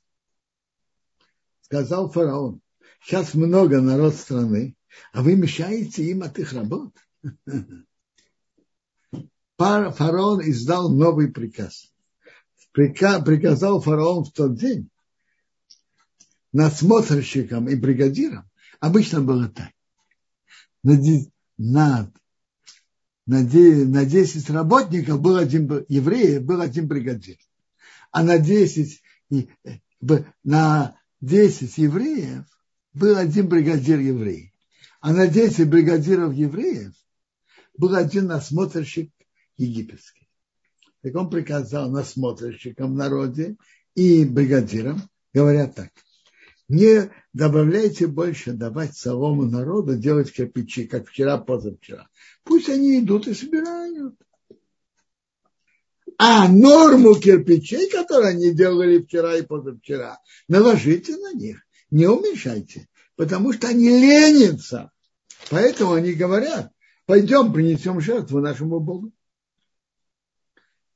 [1.62, 2.60] Сказал фараон,
[3.04, 4.76] сейчас много народ страны,
[5.12, 6.92] а вы мешаете им от их работ.
[9.56, 11.94] Фараон издал новый приказ
[12.74, 14.90] приказал фараон в тот день
[16.52, 18.48] надсмотрщикам и бригадирам,
[18.80, 19.70] обычно было так.
[20.82, 20.94] На,
[21.56, 22.12] на,
[23.26, 27.38] на, на 10 работников был один еврей, был один бригадир.
[28.12, 29.02] А на 10,
[30.44, 32.44] на 10 евреев
[32.94, 34.52] был один бригадир еврей.
[35.00, 36.94] А на 10 бригадиров евреев
[37.76, 39.10] был один насмотрщик
[39.56, 40.28] египетский.
[41.02, 43.56] Так он приказал насмотрщикам в народе
[43.94, 45.02] и бригадирам,
[45.34, 45.90] говорят так,
[46.68, 52.08] не добавляйте больше давать солому народу делать кирпичи, как вчера, позавчера.
[52.42, 54.14] Пусть они идут и собирают.
[56.16, 61.63] А норму кирпичей, которые они делали вчера и позавчера, наложите на них,
[61.94, 64.90] не уменьшайте, потому что они ленятся.
[65.48, 66.72] Поэтому они говорят,
[67.06, 69.12] пойдем принесем жертву нашему Богу.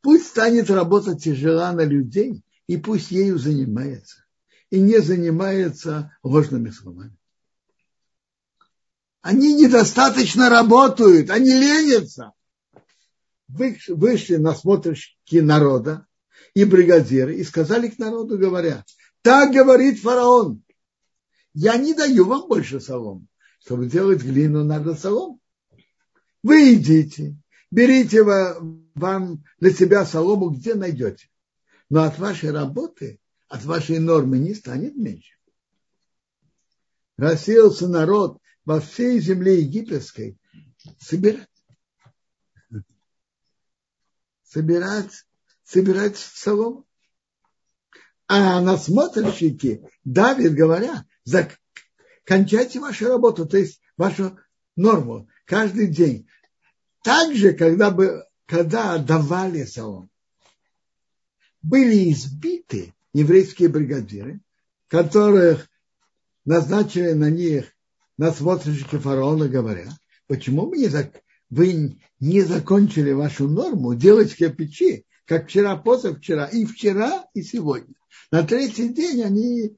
[0.01, 4.25] Пусть станет работа тяжела на людей, и пусть ею занимается.
[4.71, 7.17] И не занимается ложными словами.
[9.21, 12.33] Они недостаточно работают, они ленятся
[13.47, 16.07] вышли на смотрщики народа
[16.55, 18.85] и бригадиры и сказали к народу, говоря,
[19.23, 20.63] так говорит фараон,
[21.61, 23.27] я не даю вам больше солом.
[23.59, 25.41] Чтобы делать глину, надо солом.
[26.45, 27.37] Вы идите,
[27.73, 31.29] берите вам для себя солому, где найдете.
[31.91, 35.35] Но от вашей работы, от вашей нормы не станет меньше.
[37.17, 40.39] Рассеялся народ во всей земле египетской
[41.01, 41.49] собирать
[44.45, 45.27] собирать,
[45.65, 46.87] собирать солому.
[48.29, 51.05] А насмотрщики Давид говоря,
[52.25, 54.39] кончайте вашу работу, то есть вашу
[54.77, 56.29] норму каждый день.
[57.03, 60.11] Также, когда, бы, когда давали солому,
[61.63, 64.41] были избиты еврейские бригадиры,
[64.89, 65.69] которых
[66.45, 67.67] назначили на них
[68.17, 69.89] насмотрщики фараона, говоря,
[70.27, 76.65] почему мы не, так вы не закончили вашу норму делать кирпичи, как вчера, позавчера, и
[76.65, 77.95] вчера, и сегодня.
[78.31, 79.77] На третий день они,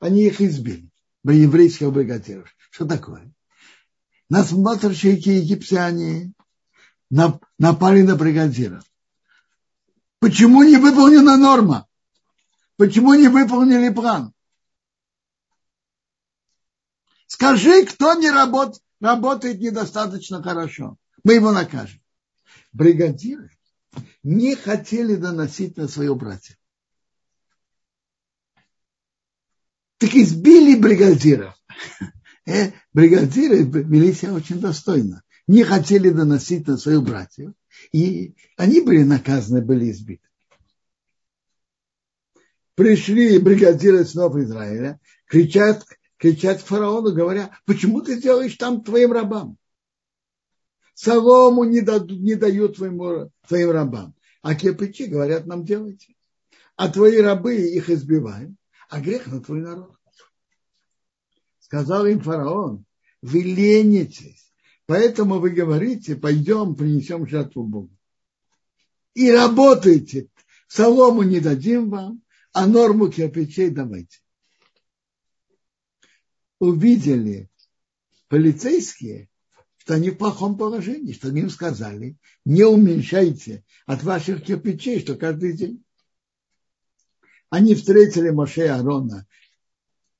[0.00, 0.90] они их избили,
[1.24, 2.54] еврейских бригадиров.
[2.70, 3.32] Что такое?
[4.28, 6.32] Насмотрщики египтяне
[7.10, 8.84] напали на бригадиров.
[10.20, 11.86] Почему не выполнена норма?
[12.76, 14.32] Почему не выполнили план?
[17.26, 20.96] Скажи, кто не работает, работает недостаточно хорошо.
[21.24, 22.00] Мы его накажем.
[22.72, 23.50] Бригадиры
[24.22, 26.56] не хотели доносить на своего братья.
[29.98, 31.54] Так избили бригадиров.
[32.46, 35.22] Э, бригадиры вели себя очень достойно.
[35.46, 37.52] Не хотели доносить на своих братьев.
[37.92, 40.26] И они были наказаны, были избиты.
[42.74, 45.84] Пришли бригадиры снов Израиля, кричат
[46.18, 49.56] кричать фараону, говоря, почему ты делаешь там твоим рабам?
[50.94, 54.14] Солому не дают, не дают твоему, твоим рабам.
[54.42, 56.14] А кирпичи говорят нам делайте.
[56.76, 58.52] А твои рабы их избивают,
[58.88, 59.96] а грех на твой народ.
[61.60, 62.84] Сказал им фараон,
[63.22, 64.52] вы ленитесь,
[64.86, 67.96] поэтому вы говорите, пойдем принесем жертву Богу.
[69.14, 70.28] И работайте,
[70.66, 72.22] солому не дадим вам,
[72.52, 74.18] а норму кирпичей давайте
[76.58, 77.50] увидели
[78.28, 79.28] полицейские,
[79.78, 85.56] что они в плохом положении, что им сказали, не уменьшайте от ваших кирпичей, что каждый
[85.56, 85.84] день.
[87.50, 89.26] Они встретили Моше и Арона,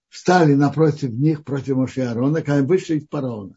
[0.09, 3.57] встали напротив них, против Моше и Арона, когда вышли из фараона.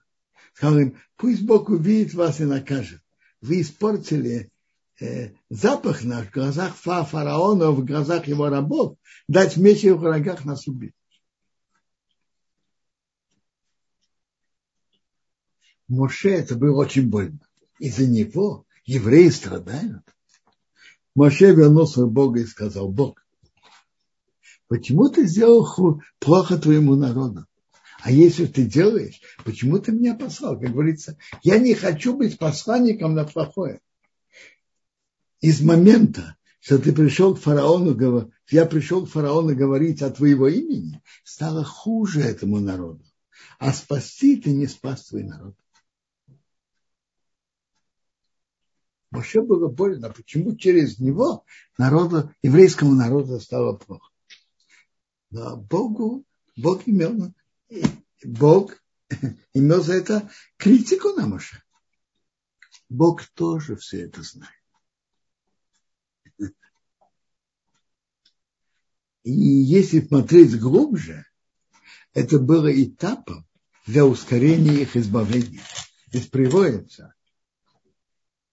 [0.54, 3.02] Сказал им, пусть Бог увидит вас и накажет.
[3.40, 4.52] Вы испортили
[5.00, 8.98] э, запах наш в глазах фараона, в глазах его рабов,
[9.28, 10.94] дать меч в врагах нас убить.
[15.88, 17.40] Моше это было очень больно.
[17.80, 20.04] Из-за него евреи страдают.
[21.16, 23.22] Моше вернулся к Богу и сказал, Бог,
[24.72, 27.46] почему ты сделал плохо твоему народу?
[28.04, 30.58] А если ты делаешь, почему ты меня послал?
[30.58, 33.82] Как говорится, я не хочу быть посланником на плохое.
[35.42, 41.02] Из момента, что ты пришел к фараону, я пришел к фараону говорить от твоего имени,
[41.26, 43.04] стало хуже этому народу.
[43.60, 45.54] А спасти ты не спас твой народ.
[49.10, 50.12] Моше было больно.
[50.12, 51.44] Почему через него
[51.78, 54.11] народу, еврейскому народу стало плохо?
[55.32, 56.26] Но Богу,
[56.58, 57.34] Бог имел,
[58.24, 58.78] Бог
[59.54, 61.64] имел за это критику на Моше.
[62.90, 64.54] Бог тоже все это знает.
[69.24, 71.26] И если смотреть глубже,
[72.14, 73.48] это было этапом
[73.86, 75.62] для ускорения их избавления.
[76.08, 77.14] Здесь приводится,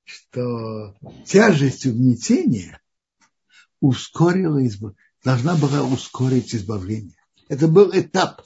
[0.04, 2.80] что тяжесть угнетения
[3.80, 4.94] ускорила избав...
[5.24, 7.16] должна была ускорить избавление.
[7.48, 8.42] Это был этап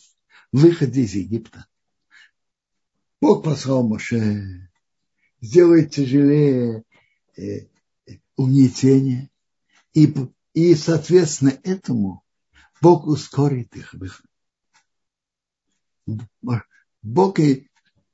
[0.52, 1.66] выхода из Египта.
[3.20, 4.68] Бог послал Моше,
[5.40, 6.84] сделает тяжелее,
[7.36, 7.68] э,
[8.36, 9.30] угнетения,
[9.94, 10.12] и,
[10.54, 12.24] и соответственно этому
[12.80, 14.26] Бог ускорит их выход.
[17.02, 17.68] Бог и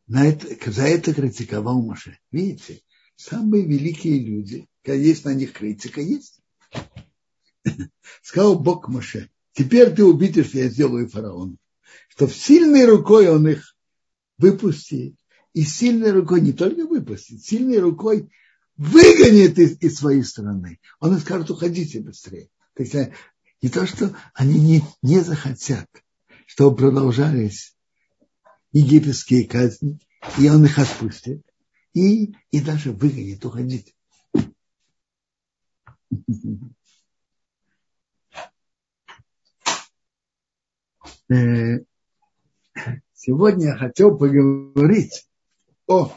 [0.07, 2.19] на это, за это критиковал Моше.
[2.31, 2.83] Видите,
[3.17, 6.38] самые великие люди, когда есть на них критика, есть.
[8.23, 11.57] Сказал Бог Моше, теперь ты увидишь, я сделаю фараона,
[12.09, 13.77] что сильной рукой он их
[14.39, 15.17] выпустит,
[15.53, 18.31] и сильной рукой не только выпустит, сильной рукой
[18.77, 20.79] выгонит из, из своей страны.
[21.01, 22.49] Он им скажет, уходите быстрее.
[22.75, 23.13] То есть э,
[23.61, 25.89] не то, что они не, не захотят,
[26.47, 27.75] чтобы продолжались
[28.73, 29.99] египетские казни,
[30.39, 31.43] и он их отпустит,
[31.93, 33.95] и, и даже выгонит, уходить.
[43.15, 45.29] Сегодня я хотел поговорить
[45.87, 46.17] о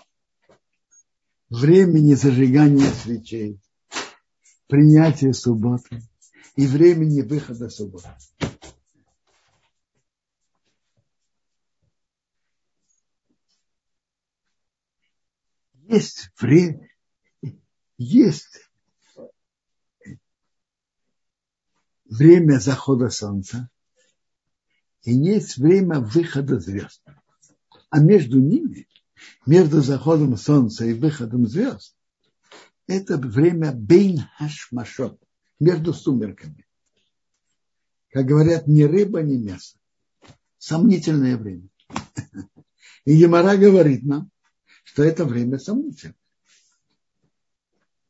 [1.50, 3.60] времени зажигания свечей,
[4.68, 6.02] принятия субботы
[6.56, 8.10] и времени выхода субботы.
[15.74, 16.90] Есть время,
[17.98, 18.70] есть
[22.06, 23.70] время захода солнца
[25.04, 27.02] и есть время выхода звезд.
[27.90, 28.88] А между ними
[29.46, 31.96] между заходом солнца и выходом звезд,
[32.88, 35.20] это время бейн хашмашот,
[35.60, 36.66] между сумерками.
[38.10, 39.78] Как говорят, ни рыба, ни мясо.
[40.58, 41.70] Сомнительное время.
[43.06, 44.30] И Емара говорит нам,
[44.84, 46.16] что это время сомнительное.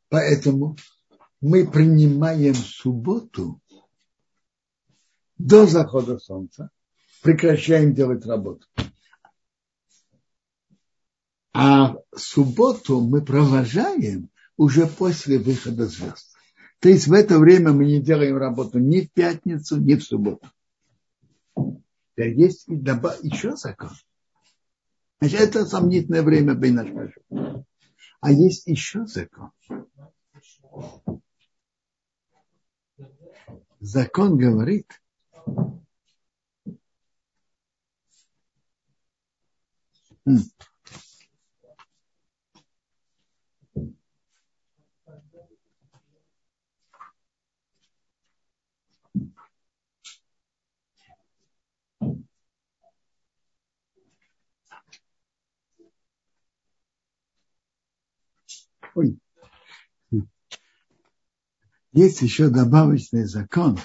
[0.08, 0.76] Поэтому
[1.40, 3.60] мы принимаем субботу
[5.38, 6.70] до захода солнца,
[7.22, 8.66] прекращаем делать работу.
[11.54, 16.34] А субботу мы провожаем уже после выхода звезд.
[16.80, 20.48] То есть в это время мы не делаем работу ни в пятницу, ни в субботу.
[22.14, 23.90] Теперь есть еще закон.
[25.20, 27.20] Значит, это сомнительное время Бейнашмашу.
[28.20, 29.52] А есть еще закон.
[33.78, 35.00] Закон говорит,
[58.94, 59.18] Ой.
[61.92, 63.78] Есть еще добавочный закон.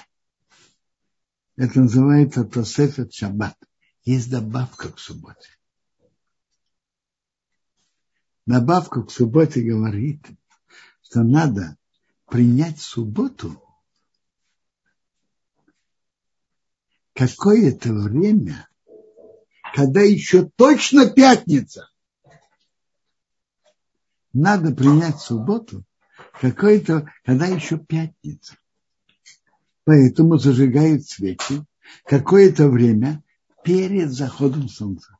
[1.56, 3.56] Это называется Тосефет Шаббат.
[4.04, 5.57] Есть добавка к субботе.
[8.48, 10.24] Добавка к субботе говорит,
[11.02, 11.76] что надо
[12.24, 13.62] принять субботу
[17.12, 18.66] какое-то время,
[19.74, 21.90] когда еще точно пятница
[24.32, 25.84] надо принять субботу
[26.40, 28.56] какой-то, когда еще пятница.
[29.84, 31.66] Поэтому зажигают свечи
[32.06, 33.22] какое-то время
[33.62, 35.17] перед заходом солнца.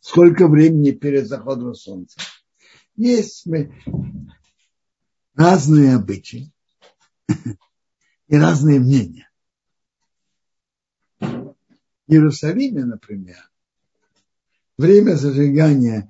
[0.00, 2.20] Сколько времени перед заходом солнца?
[2.96, 3.46] Есть
[5.34, 6.52] разные обычаи
[8.28, 9.30] и разные мнения.
[11.20, 11.44] В
[12.06, 13.48] Иерусалиме, например,
[14.78, 16.08] Время зажигания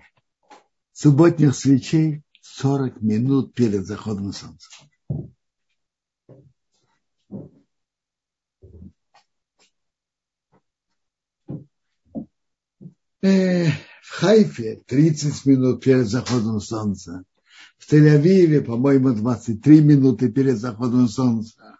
[0.92, 4.68] субботних свечей 40 минут перед заходом солнца.
[13.20, 13.66] Э,
[14.02, 17.24] в Хайфе 30 минут перед заходом солнца.
[17.76, 21.78] В Тель-Авиве, по-моему, 23 минуты перед заходом солнца.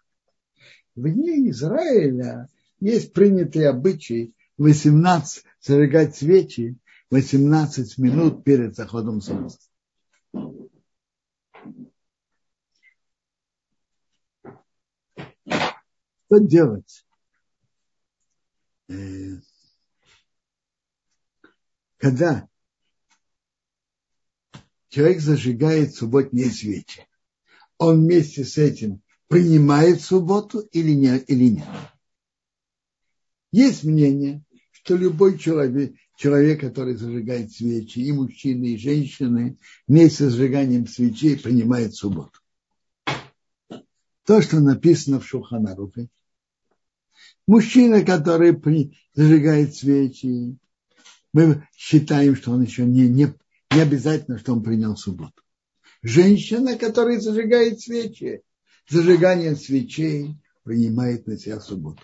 [0.97, 2.49] Вне Израиля
[2.80, 6.76] есть принятый обычай 18, зажигать свечи
[7.11, 9.59] 18 минут перед заходом солнца.
[16.26, 17.07] Что делать?
[21.99, 22.49] Когда
[24.89, 27.07] человек зажигает субботние свечи,
[27.77, 31.69] он вместе с этим принимает субботу или, не, или нет?
[33.51, 40.33] Есть мнение, что любой человек, человек, который зажигает свечи, и мужчины, и женщины, вместе с
[40.33, 42.39] зажиганием свечей принимает субботу.
[44.25, 46.09] То, что написано в Шуханарухе.
[47.47, 50.59] Мужчина, который при, зажигает свечи,
[51.33, 53.35] мы считаем, что он еще не, не,
[53.70, 55.43] не обязательно, что он принял субботу.
[56.03, 58.43] Женщина, которая зажигает свечи,
[58.89, 62.03] зажигание свечей принимает на себя субботу.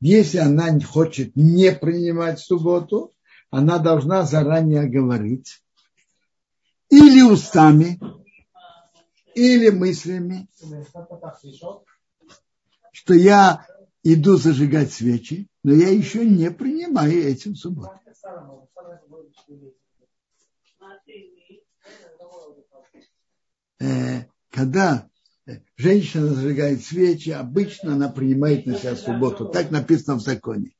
[0.00, 3.12] Если она хочет не принимать субботу,
[3.50, 5.62] она должна заранее говорить
[6.88, 8.00] или устами,
[9.34, 10.48] или мыслями,
[12.92, 13.66] что я
[14.02, 17.92] иду зажигать свечи, но я еще не принимаю этим субботу.
[23.80, 25.08] Э, когда
[25.76, 29.46] женщина зажигает свечи, обычно она принимает на себя субботу.
[29.46, 30.72] Так написано в законе.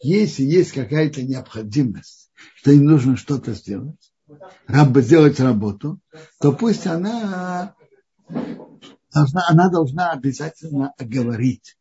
[0.00, 4.12] Если есть какая-то необходимость, что им нужно что-то сделать,
[4.68, 6.00] сделать работу,
[6.40, 7.74] то пусть она
[9.16, 11.78] должна, она должна обязательно говорить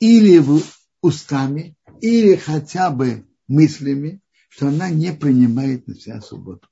[0.00, 0.42] или
[1.02, 6.66] устами, или хотя бы мыслями, что она не принимает на себя субботу.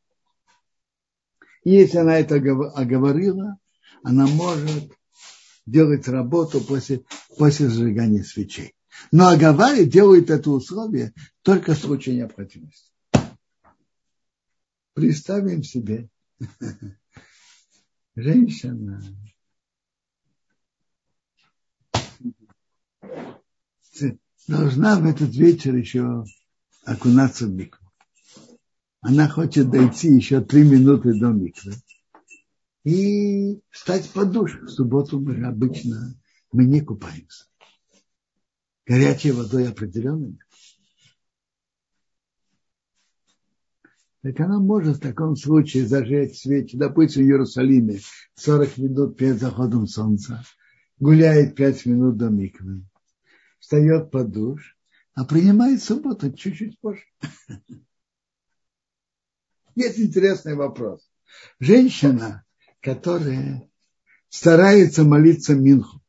[1.65, 3.59] И если она это оговорила,
[4.03, 4.91] она может
[5.67, 7.05] делать работу после,
[7.37, 8.75] после зажигания свечей.
[9.13, 11.13] Но оговаривает, делает это условие
[11.43, 12.91] только в случае необходимости.
[14.95, 16.09] Представим себе,
[18.15, 19.03] женщина
[24.49, 26.25] должна в этот вечер еще
[26.85, 27.87] окунаться в микву.
[29.01, 31.75] Она хочет дойти еще три минуты до миквы
[32.85, 34.61] и встать под душ.
[34.61, 36.15] В субботу мы обычно
[36.53, 37.47] мы не купаемся.
[38.87, 40.39] Горячей водой определенной.
[44.23, 48.01] Так она может в таком случае зажечь свечи, допустим, в Иерусалиме
[48.35, 50.45] 40 минут перед заходом солнца,
[50.99, 52.83] гуляет 5 минут до миквы,
[53.67, 54.79] встает под душ,
[55.15, 57.03] а принимает субботу чуть-чуть позже.
[59.75, 61.11] Есть интересный вопрос.
[61.59, 62.45] Женщина,
[62.81, 63.69] которая
[64.29, 66.01] старается молиться Минху,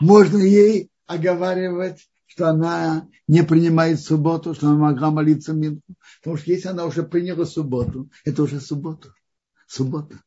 [0.00, 5.94] можно ей оговаривать, что она не принимает субботу, что она могла молиться Минху.
[6.20, 9.12] Потому что если она уже приняла субботу, это уже суббота.
[9.66, 10.22] Суббота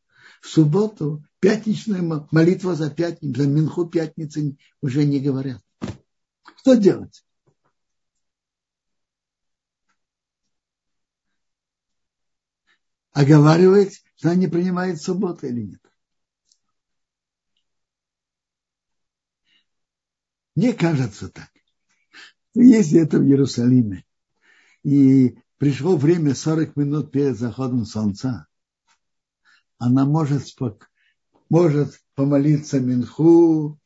[0.45, 5.59] в субботу пятничная молитва за пятницу, за Минху пятницы уже не говорят.
[6.57, 7.25] Что делать?
[13.11, 15.81] Оговаривает, что она не принимает субботу или нет.
[20.53, 21.49] Мне кажется так.
[22.53, 24.05] Если это в Иерусалиме,
[24.83, 28.47] и пришло время 40 минут перед заходом солнца,
[29.77, 30.43] она может,
[31.49, 33.79] может помолиться Минху,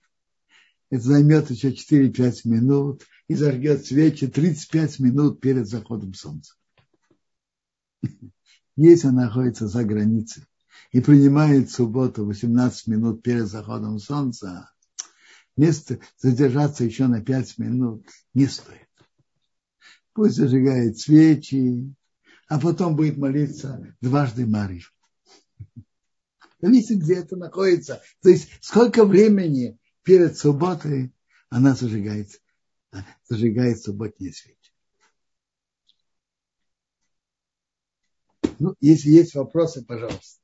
[0.89, 6.55] это займет еще 4-5 минут, и зажгет свечи 35 минут перед заходом солнца.
[8.75, 10.45] Если она находится за границей
[10.91, 14.71] и принимает субботу 18 минут перед заходом солнца,
[15.55, 18.87] вместо задержаться еще на 5 минут не стоит.
[20.13, 21.93] Пусть зажигает свечи,
[22.47, 24.91] а потом будет молиться дважды Марьев.
[26.61, 28.01] Зависит, где это находится.
[28.21, 31.13] То есть сколько времени перед субботой
[31.49, 32.27] она зажигает,
[33.27, 34.57] зажигает субботние свечи.
[38.59, 40.41] Ну, если есть вопросы, пожалуйста.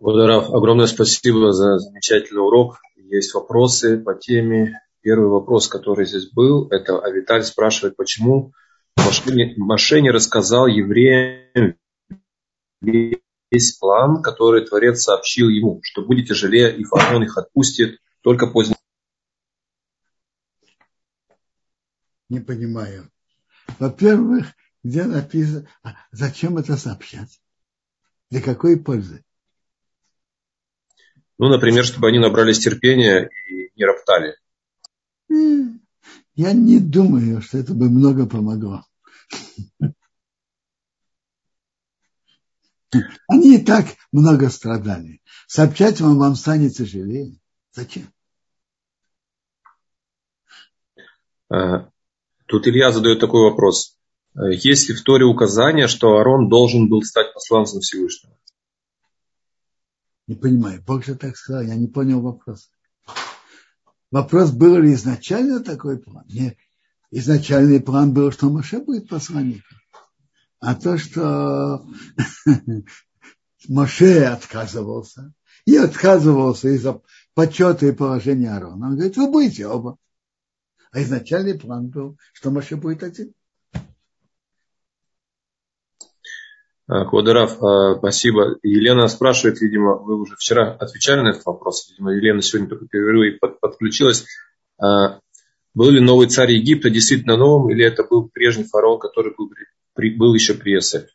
[0.00, 2.80] Благодарав, огромное спасибо за замечательный урок.
[2.96, 4.80] Есть вопросы по теме.
[5.02, 8.52] Первый вопрос, который здесь был, это Авиталь спрашивает, почему
[8.96, 11.76] Маше не рассказал евреям
[12.80, 18.76] весь план, который Творец сообщил ему, что будет тяжелее, и фараон их отпустит только поздно.
[22.28, 23.10] Не понимаю.
[23.78, 24.46] Во-первых,
[24.82, 27.40] где написано, а зачем это сообщать?
[28.30, 29.24] Для какой пользы?
[31.38, 34.36] Ну, например, чтобы они набрались терпения и не роптали.
[35.28, 38.84] Я не думаю, что это бы много помогло.
[43.28, 45.20] Они и так много страдали.
[45.46, 47.38] Сообщать вам, вам станет тяжелее.
[47.72, 48.12] Зачем?
[51.48, 51.90] А,
[52.46, 53.98] тут Илья задает такой вопрос.
[54.34, 58.36] А, есть ли в Торе указание, что Арон должен был стать посланцем Всевышнего?
[60.26, 60.82] Не понимаю.
[60.86, 61.62] Бог же так сказал.
[61.62, 62.70] Я не понял вопрос.
[64.12, 66.24] Вопрос, был ли изначально такой план?
[66.28, 66.56] Нет.
[67.10, 69.79] Изначальный план был, что Маше будет посланником.
[70.60, 71.84] А то, что
[73.68, 75.32] Моше отказывался,
[75.64, 77.00] и отказывался из-за
[77.34, 78.88] почета и положения Аарона.
[78.88, 79.96] Он говорит, вы будете оба.
[80.92, 83.32] А изначальный план был, что Маше будет один.
[86.86, 87.52] Квадорав,
[87.98, 88.58] спасибо.
[88.62, 91.88] Елена спрашивает, видимо, вы уже вчера отвечали на этот вопрос.
[91.88, 94.26] Видимо, Елена сегодня только впервые подключилась.
[95.72, 99.48] Был ли новый царь Египта действительно новым, или это был прежний фараон, который был,
[99.94, 101.08] при, был еще при Иосифе?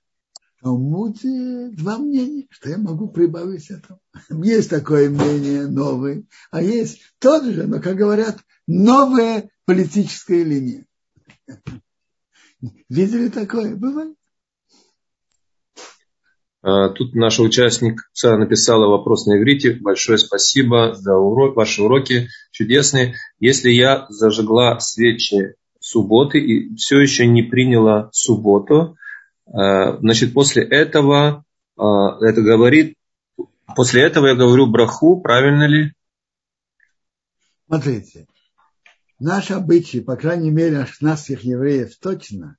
[0.61, 3.99] Талмуде два мнения, что я могу прибавить это.
[4.43, 10.85] Есть такое мнение, новый, а есть тот же, но, как говорят, новая политическая линия.
[12.89, 13.75] Видели такое?
[13.75, 14.15] Бывает.
[16.67, 19.77] А, тут наша участница написала вопрос на иврите.
[19.79, 23.13] Большое спасибо за урок, ваши уроки чудесные.
[23.39, 25.53] Если я зажгла свечи
[25.85, 28.97] субботы и все еще не приняла субботу,
[29.45, 31.45] а, значит, после этого
[31.77, 32.95] а, это говорит,
[33.75, 35.93] после этого я говорю браху, правильно ли?
[37.67, 38.25] Смотрите,
[39.19, 42.57] наш обычай, по крайней мере, ашнасских евреев точно,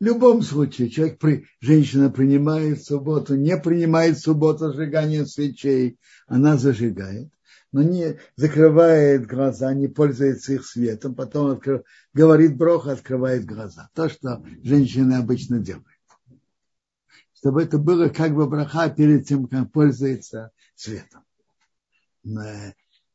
[0.00, 5.96] в любом случае, человек, при, женщина принимает субботу, не принимает субботу сжигание свечей,
[6.26, 7.28] она зажигает,
[7.72, 11.82] но не закрывает глаза, не пользуется их светом, потом открыв,
[12.14, 13.90] говорит брох, открывает глаза.
[13.94, 15.86] То, что женщины обычно делают.
[17.34, 21.24] Чтобы это было как бы браха перед тем, как пользуется светом.
[22.24, 22.42] Но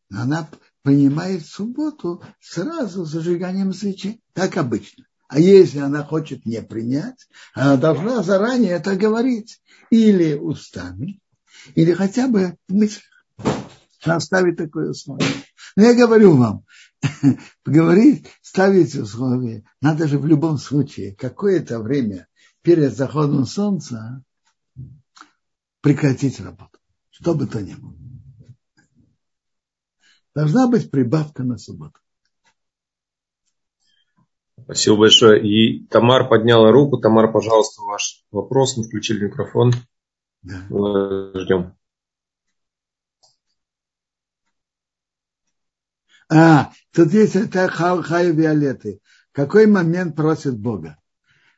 [0.10, 0.50] она
[0.82, 5.06] принимает субботу сразу зажиганием свечей, как обычно.
[5.28, 9.62] А если она хочет не принять, она должна заранее это говорить.
[9.90, 11.22] Или устами,
[11.76, 13.13] или хотя бы в мыслях.
[14.06, 15.28] Она ставит такое условие.
[15.76, 16.66] Но я говорю вам,
[17.66, 22.28] говорить, ставить условие, надо же в любом случае какое-то время
[22.62, 24.24] перед заходом солнца
[25.82, 26.80] прекратить работу.
[27.10, 27.94] Что бы то ни было.
[30.36, 32.00] Должна быть прибавка на субботу.
[34.64, 35.44] Спасибо большое.
[35.46, 36.98] И Тамар подняла руку.
[36.98, 38.78] Тамар, пожалуйста, ваш вопрос.
[38.78, 39.74] Мы включили микрофон.
[40.42, 40.66] Да.
[41.36, 41.76] Ждем.
[46.30, 49.00] А, тут есть это Хай Виолеты.
[49.32, 50.98] Какой момент просит Бога?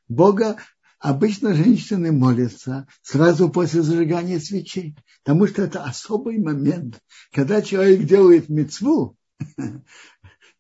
[0.08, 0.58] Бога
[1.00, 7.00] обычно женщины молятся сразу после зажигания свечей, потому что это особый момент,
[7.32, 9.18] когда человек делает мецву,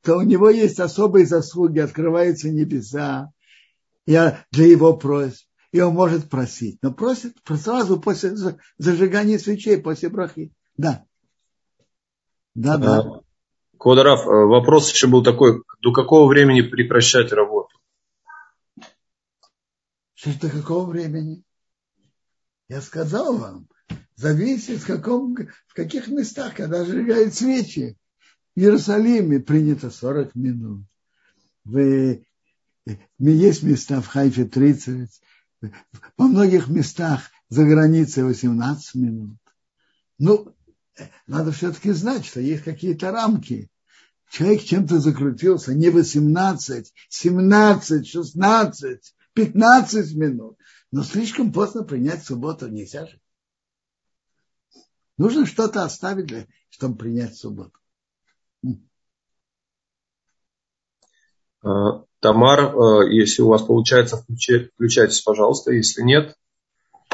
[0.01, 3.31] то у него есть особые заслуги, открываются небеса
[4.05, 5.45] для его просьб.
[5.71, 6.79] И он может просить.
[6.81, 8.33] Но просит сразу после
[8.77, 10.53] зажигания свечей, после брахи.
[10.77, 11.05] Да.
[12.53, 13.24] Да, да.
[13.77, 17.77] Квадраф, э, вопрос еще был такой, до какого времени прекращать работу?
[20.41, 21.43] До какого времени?
[22.67, 23.67] Я сказал вам,
[24.15, 25.35] зависит в, каком,
[25.67, 27.97] в каких местах, когда зажигают свечи.
[28.55, 30.85] В Иерусалиме принято 40 минут.
[31.63, 32.17] В,
[33.19, 35.09] есть места в Хайфе 30.
[36.17, 39.37] Во многих местах за границей 18 минут.
[40.17, 40.54] Ну,
[41.27, 43.69] надо все-таки знать, что есть какие-то рамки.
[44.29, 50.57] Человек чем-то закрутился не 18, 17, 16, 15 минут.
[50.91, 53.19] Но слишком поздно принять субботу нельзя же.
[55.17, 57.79] Нужно что-то оставить, для, чтобы принять субботу.
[61.61, 65.71] А, Тамар, а, если у вас получается, включайтесь, пожалуйста.
[65.71, 66.35] Если нет,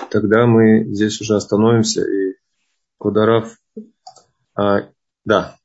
[0.09, 2.01] тогда мы здесь уже остановимся.
[2.01, 2.30] И
[3.01, 3.57] Кударов...
[4.53, 4.91] А,
[5.25, 5.57] да.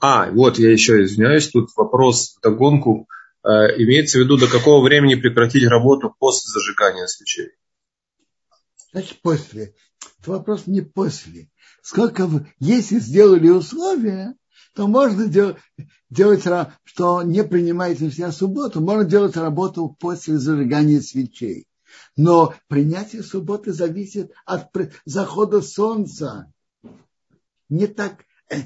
[0.00, 3.08] А, вот я еще извиняюсь, тут вопрос догонку.
[3.42, 7.52] А, имеется в виду, до какого времени прекратить работу после зажигания свечей?
[8.92, 9.74] Значит, после.
[10.20, 11.48] Это вопрос не после.
[11.80, 14.34] Сколько вы, если сделали условия,
[14.74, 15.56] то можно делать,
[16.10, 16.44] делать,
[16.84, 21.66] что не принимаете на себя субботу, можно делать работу после зажигания свечей.
[22.14, 24.68] Но принятие субботы зависит от
[25.06, 26.52] захода солнца.
[27.68, 28.24] Не так.
[28.50, 28.62] Э,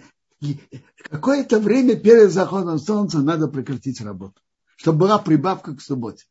[1.10, 4.40] какое-то время перед заходом солнца надо прекратить работу,
[4.76, 6.24] чтобы была прибавка к субботе.